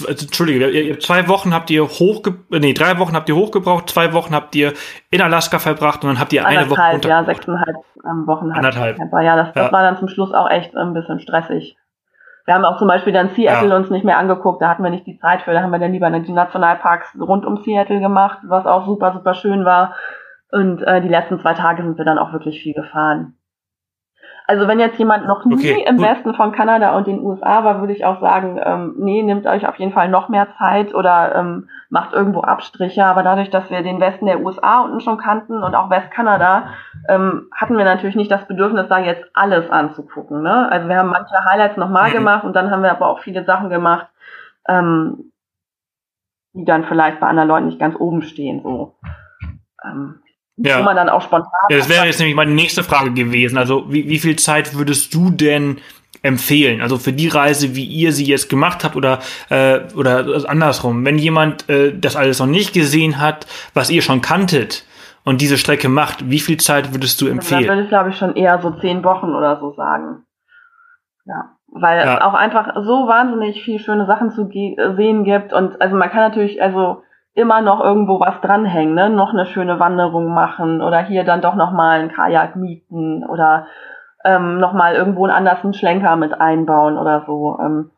[0.00, 4.34] Entschuldige, ihr, zwei Wochen habt ihr hochge nee, drei Wochen habt ihr hochgebraucht, zwei Wochen
[4.34, 4.72] habt ihr
[5.10, 7.08] in Alaska verbracht und dann habt ihr eine Woche runter.
[7.08, 8.50] Ja, sechseinhalb ähm, Wochen.
[8.52, 8.98] Anderthalb.
[8.98, 9.72] Ja, das, das ja.
[9.72, 11.76] war dann zum Schluss auch echt ein bisschen stressig.
[12.44, 13.76] Wir haben auch zum Beispiel dann Seattle ja.
[13.76, 15.92] uns nicht mehr angeguckt, da hatten wir nicht die Zeit für, da haben wir dann
[15.92, 19.94] lieber die Nationalparks rund um Seattle gemacht, was auch super, super schön war.
[20.50, 23.34] Und äh, die letzten zwei Tage sind wir dann auch wirklich viel gefahren.
[24.46, 26.06] Also wenn jetzt jemand noch nie okay, im gut.
[26.06, 29.66] Westen von Kanada und den USA war, würde ich auch sagen, ähm, nee, nehmt euch
[29.68, 33.04] auf jeden Fall noch mehr Zeit oder ähm, macht irgendwo Abstriche.
[33.04, 36.68] Aber dadurch, dass wir den Westen der USA unten schon kannten und auch Westkanada,
[37.08, 40.42] ähm, hatten wir natürlich nicht das Bedürfnis, da jetzt alles anzugucken.
[40.42, 40.70] Ne?
[40.70, 42.14] Also wir haben manche Highlights nochmal mhm.
[42.14, 44.08] gemacht und dann haben wir aber auch viele Sachen gemacht,
[44.66, 45.32] ähm,
[46.52, 48.60] die dann vielleicht bei anderen Leuten nicht ganz oben stehen.
[48.62, 48.96] So.
[49.84, 50.20] Ähm,
[50.56, 50.78] ja.
[50.78, 51.50] wo man dann auch spontan.
[51.70, 53.58] Ja, das wäre jetzt nämlich meine nächste Frage gewesen.
[53.58, 55.78] Also, wie, wie viel Zeit würdest du denn
[56.22, 56.80] empfehlen?
[56.80, 61.18] Also für die Reise, wie ihr sie jetzt gemacht habt oder äh, oder andersrum, wenn
[61.18, 64.84] jemand äh, das alles noch nicht gesehen hat, was ihr schon kanntet
[65.24, 67.68] und diese Strecke macht, wie viel Zeit würdest du empfehlen?
[67.68, 70.24] Also, dann würde ich glaube ich schon eher so zehn Wochen oder so sagen.
[71.24, 72.16] Ja, weil ja.
[72.16, 76.20] es auch einfach so wahnsinnig viel schöne Sachen zu sehen gibt und also man kann
[76.20, 77.02] natürlich also
[77.34, 79.08] immer noch irgendwo was dranhängen, ne?
[79.08, 83.66] noch eine schöne Wanderung machen oder hier dann doch nochmal ein Kajak mieten oder
[84.24, 87.58] ähm, nochmal irgendwo einen anderen Schlenker mit einbauen oder so.
[87.60, 87.90] Ähm,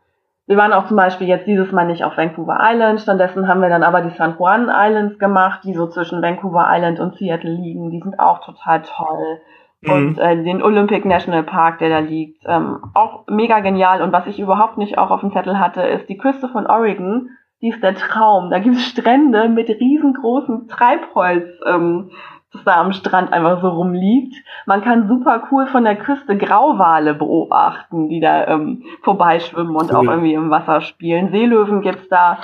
[0.46, 3.70] wir waren auch zum Beispiel jetzt dieses Mal nicht auf Vancouver Island, stattdessen haben wir
[3.70, 7.90] dann aber die San Juan Islands gemacht, die so zwischen Vancouver Island und Seattle liegen.
[7.90, 9.40] Die sind auch total toll.
[9.80, 9.90] Mhm.
[9.90, 14.02] Und äh, den Olympic National Park, der da liegt, ähm, auch mega genial.
[14.02, 17.30] Und was ich überhaupt nicht auch auf dem Zettel hatte, ist die Küste von Oregon
[17.64, 18.50] die ist der Traum.
[18.50, 22.10] Da gibt es Strände mit riesengroßen Treibholz, ähm,
[22.52, 24.34] das da am Strand einfach so rumliegt.
[24.66, 29.96] Man kann super cool von der Küste Grauwale beobachten, die da ähm, vorbeischwimmen und cool.
[29.96, 31.30] auch irgendwie im Wasser spielen.
[31.30, 32.36] Seelöwen gibt's da.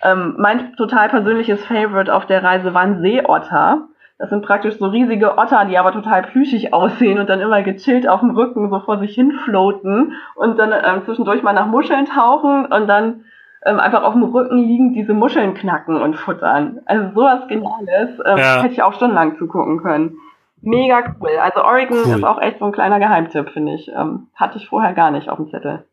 [0.00, 3.88] Ähm, mein total persönliches Favorite auf der Reise waren Seeotter.
[4.16, 8.08] Das sind praktisch so riesige Otter, die aber total plüschig aussehen und dann immer gechillt
[8.08, 12.06] auf dem Rücken so vor sich hin floaten und dann ähm, zwischendurch mal nach Muscheln
[12.06, 13.24] tauchen und dann
[13.68, 16.80] ähm, einfach auf dem Rücken liegend diese Muscheln knacken und futtern.
[16.86, 18.62] Also sowas Geniales ähm, ja.
[18.62, 20.18] hätte ich auch stundenlang zugucken können.
[20.60, 21.30] Mega cool.
[21.40, 22.16] Also Oregon cool.
[22.16, 23.88] ist auch echt so ein kleiner Geheimtipp, finde ich.
[23.88, 25.84] Ähm, hatte ich vorher gar nicht auf dem Zettel.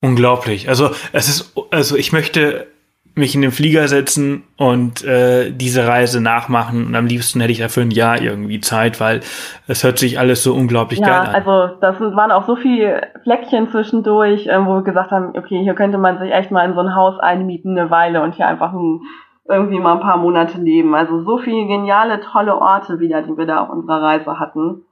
[0.00, 0.68] Unglaublich.
[0.68, 2.66] Also es ist, also ich möchte
[3.18, 6.86] mich in den Flieger setzen und äh, diese Reise nachmachen.
[6.86, 9.20] Und am liebsten hätte ich dafür ein Jahr irgendwie Zeit, weil
[9.66, 11.34] es hört sich alles so unglaublich ja, geil an.
[11.34, 15.74] Also das waren auch so viele Fleckchen zwischendurch, äh, wo wir gesagt haben, okay, hier
[15.74, 18.72] könnte man sich echt mal in so ein Haus einmieten eine Weile und hier einfach
[18.72, 19.02] ein,
[19.48, 20.94] irgendwie mal ein paar Monate leben.
[20.94, 24.84] Also so viele geniale, tolle Orte wieder, die wir da auf unserer Reise hatten.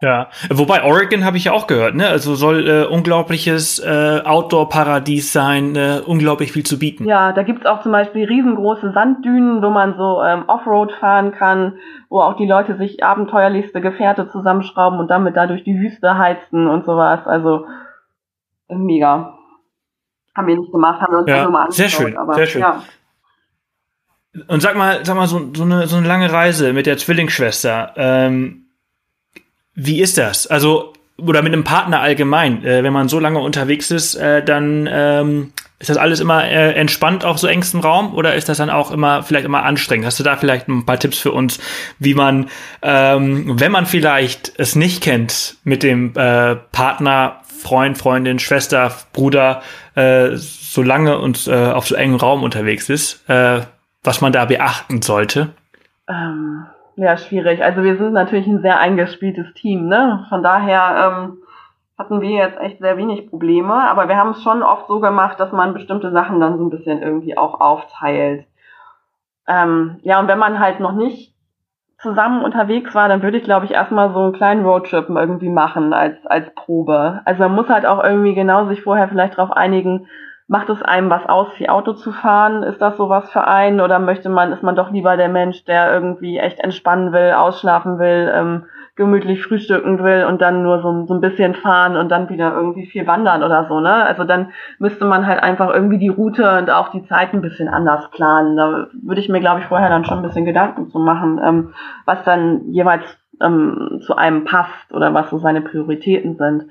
[0.00, 2.08] Ja, wobei Oregon habe ich ja auch gehört, ne?
[2.08, 7.06] Also soll äh, unglaubliches äh, Outdoor-Paradies sein, äh, unglaublich viel zu bieten.
[7.06, 11.78] Ja, da gibt's auch zum Beispiel riesengroße Sanddünen, wo man so ähm, Offroad fahren kann,
[12.08, 16.66] wo auch die Leute sich abenteuerlichste Gefährte zusammenschrauben und damit da durch die Wüste heizen
[16.66, 17.20] und sowas.
[17.26, 17.66] Also
[18.68, 19.38] mega.
[20.34, 21.76] Haben wir nicht gemacht, haben wir uns ja, nur mal angeschaut.
[21.76, 22.60] Sehr schön, aber, sehr schön.
[22.62, 22.82] Ja.
[24.48, 27.92] Und sag mal, sag mal, so, so, eine, so eine lange Reise mit der Zwillingsschwester.
[27.96, 28.61] Ähm,
[29.74, 30.46] wie ist das?
[30.46, 34.88] Also, oder mit einem Partner allgemein, äh, wenn man so lange unterwegs ist, äh, dann
[34.90, 35.52] ähm,
[35.82, 38.92] ist das alles immer äh, entspannt auf so engstem Raum oder ist das dann auch
[38.92, 40.06] immer vielleicht immer anstrengend?
[40.06, 41.58] Hast du da vielleicht ein paar Tipps für uns,
[41.98, 42.48] wie man,
[42.82, 49.62] ähm, wenn man vielleicht es nicht kennt, mit dem äh, Partner, Freund, Freundin, Schwester, Bruder,
[49.96, 53.62] äh, so lange und äh, auf so engem Raum unterwegs ist, äh,
[54.04, 55.50] was man da beachten sollte?
[56.08, 56.66] Ähm
[56.96, 57.62] ja, schwierig.
[57.62, 60.26] Also wir sind natürlich ein sehr eingespieltes Team, ne?
[60.28, 61.38] Von daher ähm,
[61.98, 65.38] hatten wir jetzt echt sehr wenig Probleme, aber wir haben es schon oft so gemacht,
[65.40, 68.46] dass man bestimmte Sachen dann so ein bisschen irgendwie auch aufteilt.
[69.46, 71.34] Ähm, ja, und wenn man halt noch nicht
[71.98, 75.92] zusammen unterwegs war, dann würde ich, glaube ich, erstmal so einen kleinen Roadtrip irgendwie machen
[75.92, 77.22] als, als Probe.
[77.24, 80.08] Also man muss halt auch irgendwie genau sich vorher vielleicht darauf einigen,
[80.52, 82.62] macht es einem was aus, viel Auto zu fahren?
[82.62, 83.80] Ist das sowas für einen?
[83.80, 87.98] Oder möchte man, ist man doch lieber der Mensch, der irgendwie echt entspannen will, ausschlafen
[87.98, 92.28] will, ähm, gemütlich frühstücken will und dann nur so, so ein bisschen fahren und dann
[92.28, 94.04] wieder irgendwie viel wandern oder so, ne?
[94.04, 97.68] Also dann müsste man halt einfach irgendwie die Route und auch die Zeit ein bisschen
[97.68, 98.54] anders planen.
[98.58, 101.72] Da würde ich mir, glaube ich, vorher dann schon ein bisschen Gedanken zu machen, ähm,
[102.04, 103.04] was dann jeweils
[103.40, 106.66] ähm, zu einem passt oder was so seine Prioritäten sind.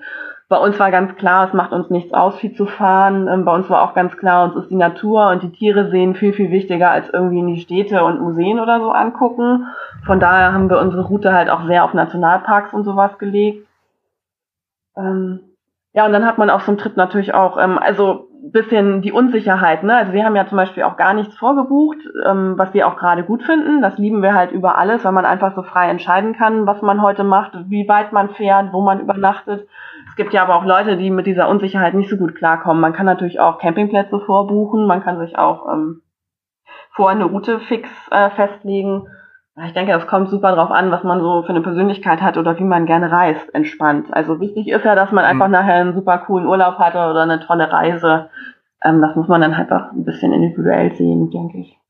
[0.51, 3.29] Bei uns war ganz klar, es macht uns nichts aus, viel zu fahren.
[3.29, 6.13] Ähm, bei uns war auch ganz klar, uns ist die Natur und die Tiere sehen
[6.13, 9.67] viel, viel wichtiger, als irgendwie in die Städte und Museen oder so angucken.
[10.05, 13.65] Von daher haben wir unsere Route halt auch sehr auf Nationalparks und sowas gelegt.
[14.97, 15.39] Ähm,
[15.93, 19.11] ja, und dann hat man auf so einem Trip natürlich auch, ähm, also bisschen die
[19.11, 19.95] Unsicherheit, ne?
[19.95, 23.23] Also wir haben ja zum Beispiel auch gar nichts vorgebucht, ähm, was wir auch gerade
[23.23, 23.81] gut finden.
[23.81, 27.01] Das lieben wir halt über alles, weil man einfach so frei entscheiden kann, was man
[27.01, 29.67] heute macht, wie weit man fährt, wo man übernachtet.
[30.11, 32.81] Es gibt ja aber auch Leute, die mit dieser Unsicherheit nicht so gut klarkommen.
[32.81, 36.01] Man kann natürlich auch Campingplätze vorbuchen, man kann sich auch ähm,
[36.91, 39.07] vor eine Route fix äh, festlegen.
[39.65, 42.59] Ich denke, es kommt super drauf an, was man so für eine Persönlichkeit hat oder
[42.59, 44.07] wie man gerne reist, entspannt.
[44.11, 45.53] Also wichtig ist ja, dass man einfach mhm.
[45.53, 48.29] nachher einen super coolen Urlaub hatte oder eine tolle Reise.
[48.83, 51.80] Ähm, das muss man dann halt auch ein bisschen individuell sehen, denke ich.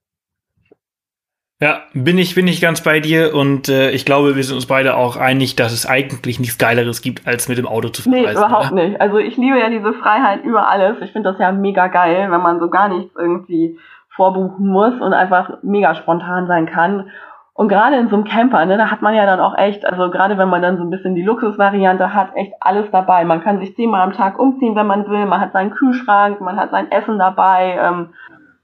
[1.61, 4.65] Ja, bin ich, bin ich ganz bei dir und äh, ich glaube, wir sind uns
[4.65, 8.13] beide auch einig, dass es eigentlich nichts Geileres gibt, als mit dem Auto zu fahren.
[8.13, 8.83] Nee, überhaupt oder?
[8.83, 8.99] nicht.
[8.99, 10.97] Also ich liebe ja diese Freiheit über alles.
[11.01, 13.77] Ich finde das ja mega geil, wenn man so gar nichts irgendwie
[14.09, 17.11] vorbuchen muss und einfach mega spontan sein kann.
[17.53, 20.09] Und gerade in so einem Camper, ne, da hat man ja dann auch echt, also
[20.09, 23.23] gerade wenn man dann so ein bisschen die Luxusvariante hat, echt alles dabei.
[23.23, 25.27] Man kann sich zehnmal am Tag umziehen, wenn man will.
[25.27, 27.77] Man hat seinen Kühlschrank, man hat sein Essen dabei.
[27.79, 28.09] Ähm,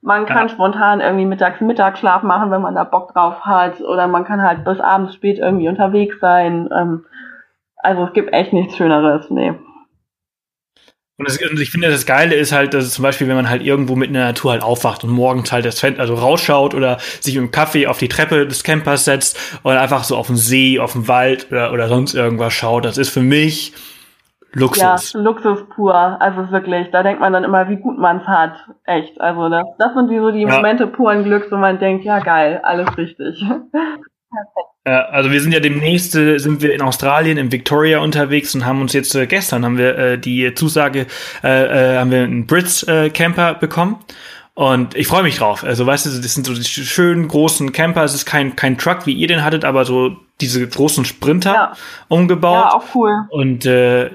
[0.07, 0.53] man kann ja.
[0.53, 3.81] spontan irgendwie mittags Mittagsschlaf machen, wenn man da Bock drauf hat.
[3.81, 6.69] Oder man kann halt bis abends spät irgendwie unterwegs sein.
[6.73, 7.05] Ähm,
[7.75, 9.49] also es gibt echt nichts Schöneres, nee.
[11.19, 13.61] Und, das, und, ich finde, das Geile ist halt, dass zum Beispiel, wenn man halt
[13.61, 16.99] irgendwo mitten in der Natur halt aufwacht und morgens halt das Fenster, also rausschaut oder
[17.19, 20.79] sich im Kaffee auf die Treppe des Campers setzt und einfach so auf den See,
[20.79, 23.73] auf den Wald oder, oder sonst irgendwas schaut, das ist für mich
[24.57, 25.13] Luxus.
[25.13, 25.95] Ja, Luxus pur.
[25.95, 28.53] Also wirklich, da denkt man dann immer, wie gut man es hat.
[28.85, 29.19] Echt.
[29.21, 30.55] Also das, das sind die, so die ja.
[30.55, 33.39] Momente puren Glücks, wo man denkt, ja geil, alles richtig.
[34.29, 34.67] Perfekt.
[34.83, 38.81] Also wir sind ja demnächst äh, sind wir in Australien in Victoria unterwegs und haben
[38.81, 41.07] uns jetzt äh, gestern haben wir äh, die Zusage
[41.43, 43.99] äh, äh, haben wir einen Brits äh, Camper bekommen
[44.53, 45.65] und ich freue mich drauf.
[45.65, 48.05] Also weißt du, das sind so die schönen großen Camper.
[48.05, 51.73] Es ist kein kein Truck wie ihr den hattet, aber so diese großen Sprinter ja.
[52.07, 52.65] umgebaut.
[52.65, 53.11] Ja, auch cool.
[53.29, 54.11] Und äh,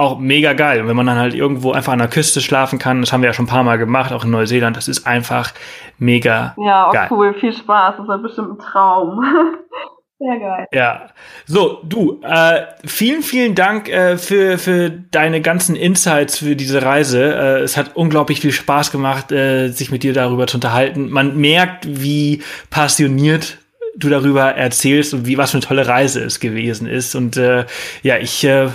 [0.00, 0.80] auch mega geil.
[0.80, 3.28] Und wenn man dann halt irgendwo einfach an der Küste schlafen kann, das haben wir
[3.28, 5.52] ja schon ein paar Mal gemacht, auch in Neuseeland, das ist einfach
[5.98, 7.08] mega Ja, auch geil.
[7.10, 9.24] cool, viel Spaß, das ist bestimmt ein Traum.
[10.18, 10.66] Sehr geil.
[10.72, 11.06] Ja.
[11.46, 17.34] So, du, äh, vielen, vielen Dank äh, für, für deine ganzen Insights für diese Reise.
[17.34, 21.08] Äh, es hat unglaublich viel Spaß gemacht, äh, sich mit dir darüber zu unterhalten.
[21.08, 23.56] Man merkt, wie passioniert
[23.96, 27.14] du darüber erzählst und wie was für eine tolle Reise es gewesen ist.
[27.14, 27.64] Und äh,
[28.02, 28.68] ja, ich äh,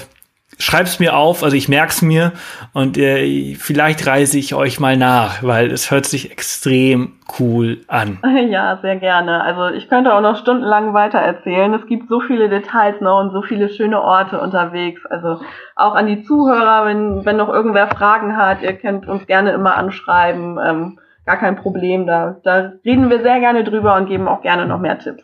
[0.60, 2.32] schreib's mir auf, also ich merk's mir
[2.74, 8.20] und äh, vielleicht reise ich euch mal nach, weil es hört sich extrem cool an.
[8.46, 9.44] Ja, sehr gerne.
[9.44, 11.74] Also ich könnte auch noch stundenlang weiter erzählen.
[11.74, 15.06] Es gibt so viele Details noch und so viele schöne Orte unterwegs.
[15.08, 15.42] Also
[15.76, 19.76] auch an die Zuhörer, wenn, wenn noch irgendwer Fragen hat, ihr könnt uns gerne immer
[19.76, 20.60] anschreiben.
[20.64, 22.06] Ähm, gar kein Problem.
[22.06, 25.24] Da, da reden wir sehr gerne drüber und geben auch gerne noch mehr Tipps.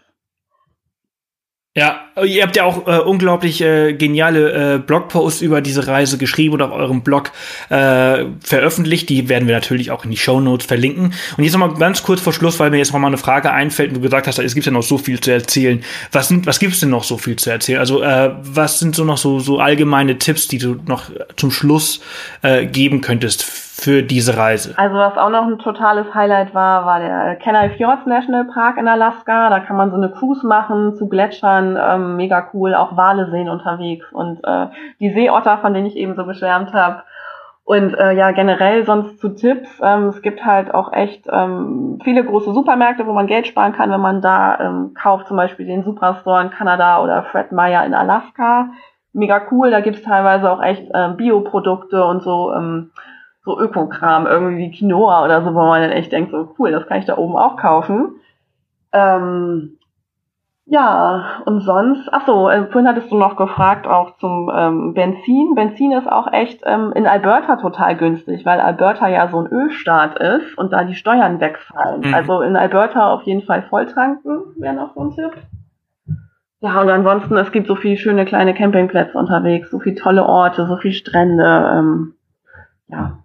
[1.75, 6.55] Ja, ihr habt ja auch äh, unglaublich äh, geniale äh, Blogposts über diese Reise geschrieben
[6.55, 7.31] und auf eurem Blog
[7.69, 9.09] äh, veröffentlicht.
[9.09, 11.13] Die werden wir natürlich auch in die Show Notes verlinken.
[11.37, 13.95] Und jetzt nochmal ganz kurz vor Schluss, weil mir jetzt nochmal eine Frage einfällt und
[13.95, 15.83] du gesagt hast, es gibt ja noch so viel zu erzählen.
[16.11, 17.79] Was, sind, was gibt es denn noch so viel zu erzählen?
[17.79, 21.03] Also äh, was sind so noch so, so allgemeine Tipps, die du noch
[21.37, 22.01] zum Schluss
[22.41, 23.43] äh, geben könntest
[23.81, 24.73] für diese Reise?
[24.77, 28.87] Also was auch noch ein totales Highlight war, war der Kenai Fjords National Park in
[28.87, 29.49] Alaska.
[29.49, 33.49] Da kann man so eine Cruise machen zu Gletschern, ähm, mega cool, auch Wale sehen
[33.49, 34.67] unterwegs und äh,
[34.99, 37.03] die Seeotter, von denen ich eben so geschwärmt habe.
[37.63, 39.69] Und äh, ja, generell sonst zu Tipps.
[39.81, 43.91] Ähm, es gibt halt auch echt ähm, viele große Supermärkte, wo man Geld sparen kann,
[43.91, 47.93] wenn man da ähm, kauft, zum Beispiel den Superstore in Kanada oder Fred Meyer in
[47.93, 48.71] Alaska.
[49.13, 52.91] Mega cool, da gibt's teilweise auch echt ähm, Bioprodukte und so ähm,
[53.43, 56.87] so Ökokram, irgendwie wie Quinoa oder so, wo man dann echt denkt, so cool, das
[56.87, 58.15] kann ich da oben auch kaufen.
[58.91, 59.77] Ähm,
[60.65, 65.53] Ja, und sonst, ach so, äh, vorhin hattest du noch gefragt auch zum ähm, Benzin.
[65.55, 70.19] Benzin ist auch echt ähm, in Alberta total günstig, weil Alberta ja so ein Ölstaat
[70.19, 72.01] ist und da die Steuern wegfallen.
[72.01, 72.13] Mhm.
[72.13, 75.33] Also in Alberta auf jeden Fall volltanken, wäre noch so ein Tipp.
[76.61, 80.67] Ja, und ansonsten, es gibt so viele schöne kleine Campingplätze unterwegs, so viele tolle Orte,
[80.67, 81.73] so viele Strände.
[81.75, 82.13] Ähm,
[82.87, 83.17] ja,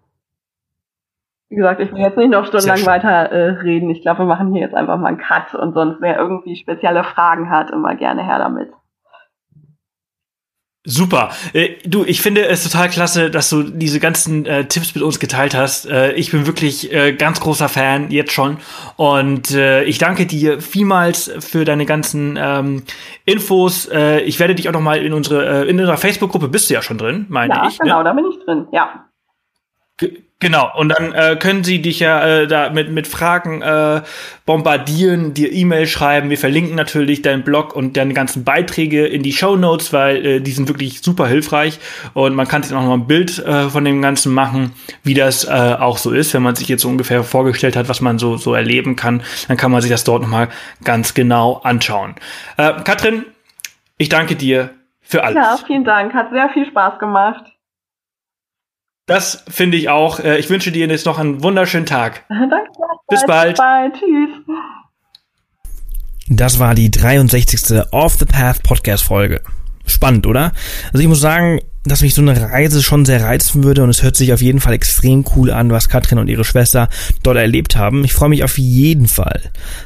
[1.49, 3.90] wie gesagt, ich will jetzt nicht noch stundenlang weiter äh, reden.
[3.90, 7.05] Ich glaube, wir machen hier jetzt einfach mal einen Cut und sonst, wer irgendwie spezielle
[7.05, 8.70] Fragen hat, immer gerne her damit.
[10.88, 11.30] Super.
[11.53, 15.18] Äh, du, ich finde es total klasse, dass du diese ganzen äh, Tipps mit uns
[15.18, 15.86] geteilt hast.
[15.86, 18.59] Äh, ich bin wirklich äh, ganz großer Fan jetzt schon
[18.94, 22.84] und äh, ich danke dir vielmals für deine ganzen ähm,
[23.24, 23.86] Infos.
[23.86, 26.82] Äh, ich werde dich auch noch mal in unsere in unserer Facebook-Gruppe bist du ja
[26.82, 27.80] schon drin, meine ja, ich.
[27.80, 27.86] Ne?
[27.86, 28.05] Genau, ne?
[28.05, 28.68] da bin ich drin.
[28.70, 29.07] Ja.
[30.39, 34.03] Genau, und dann äh, können sie dich ja äh, da mit, mit Fragen äh,
[34.45, 36.28] bombardieren, dir E-Mail schreiben.
[36.28, 40.41] Wir verlinken natürlich deinen Blog und deine ganzen Beiträge in die Show Notes, weil äh,
[40.41, 41.78] die sind wirklich super hilfreich
[42.12, 44.72] und man kann sich auch noch ein Bild äh, von dem Ganzen machen,
[45.03, 46.34] wie das äh, auch so ist.
[46.34, 49.57] Wenn man sich jetzt so ungefähr vorgestellt hat, was man so, so erleben kann, dann
[49.57, 50.49] kann man sich das dort noch mal
[50.84, 52.14] ganz genau anschauen.
[52.59, 53.24] Äh, Katrin,
[53.97, 54.68] ich danke dir
[55.01, 55.37] für alles.
[55.37, 56.12] Ja, vielen Dank.
[56.12, 57.55] Hat sehr viel Spaß gemacht.
[59.07, 60.18] Das finde ich auch.
[60.18, 62.24] Äh, ich wünsche dir jetzt noch einen wunderschönen Tag.
[62.28, 62.57] Danke.
[63.09, 63.50] Bis bald.
[63.50, 63.94] Bis bald.
[63.94, 64.57] Tschüss.
[66.28, 67.84] Das war die 63.
[67.92, 69.40] Off the Path Podcast Folge.
[69.86, 70.52] Spannend, oder?
[70.92, 74.02] Also ich muss sagen, dass mich so eine Reise schon sehr reizen würde und es
[74.02, 76.88] hört sich auf jeden Fall extrem cool an, was Katrin und ihre Schwester
[77.22, 78.04] dort erlebt haben.
[78.04, 79.40] Ich freue mich auf jeden Fall,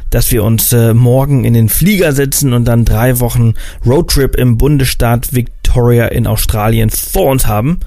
[0.09, 3.53] dass wir uns äh, morgen in den Flieger setzen und dann drei Wochen
[3.85, 7.81] Roadtrip im Bundesstaat Victoria in Australien vor uns haben.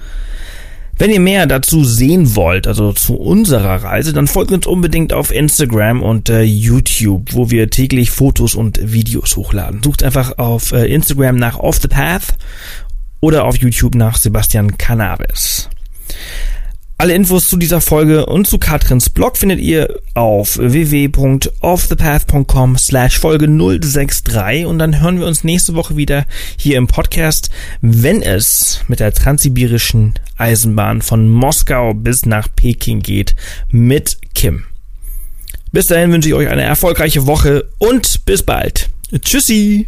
[0.98, 5.32] Wenn ihr mehr dazu sehen wollt, also zu unserer Reise, dann folgt uns unbedingt auf
[5.32, 9.82] Instagram und äh, YouTube, wo wir täglich Fotos und Videos hochladen.
[9.84, 12.36] Sucht einfach auf äh, Instagram nach Off the Path
[13.22, 15.70] oder auf YouTube nach Sebastian Cannabis.
[16.98, 23.48] Alle Infos zu dieser Folge und zu Katrins Blog findet ihr auf www.offthepath.com slash Folge
[23.48, 26.26] 063 und dann hören wir uns nächste Woche wieder
[26.58, 27.50] hier im Podcast,
[27.82, 33.36] wenn es mit der transsibirischen Eisenbahn von Moskau bis nach Peking geht
[33.70, 34.64] mit Kim.
[35.72, 38.90] Bis dahin wünsche ich euch eine erfolgreiche Woche und bis bald.
[39.20, 39.88] Tschüssi!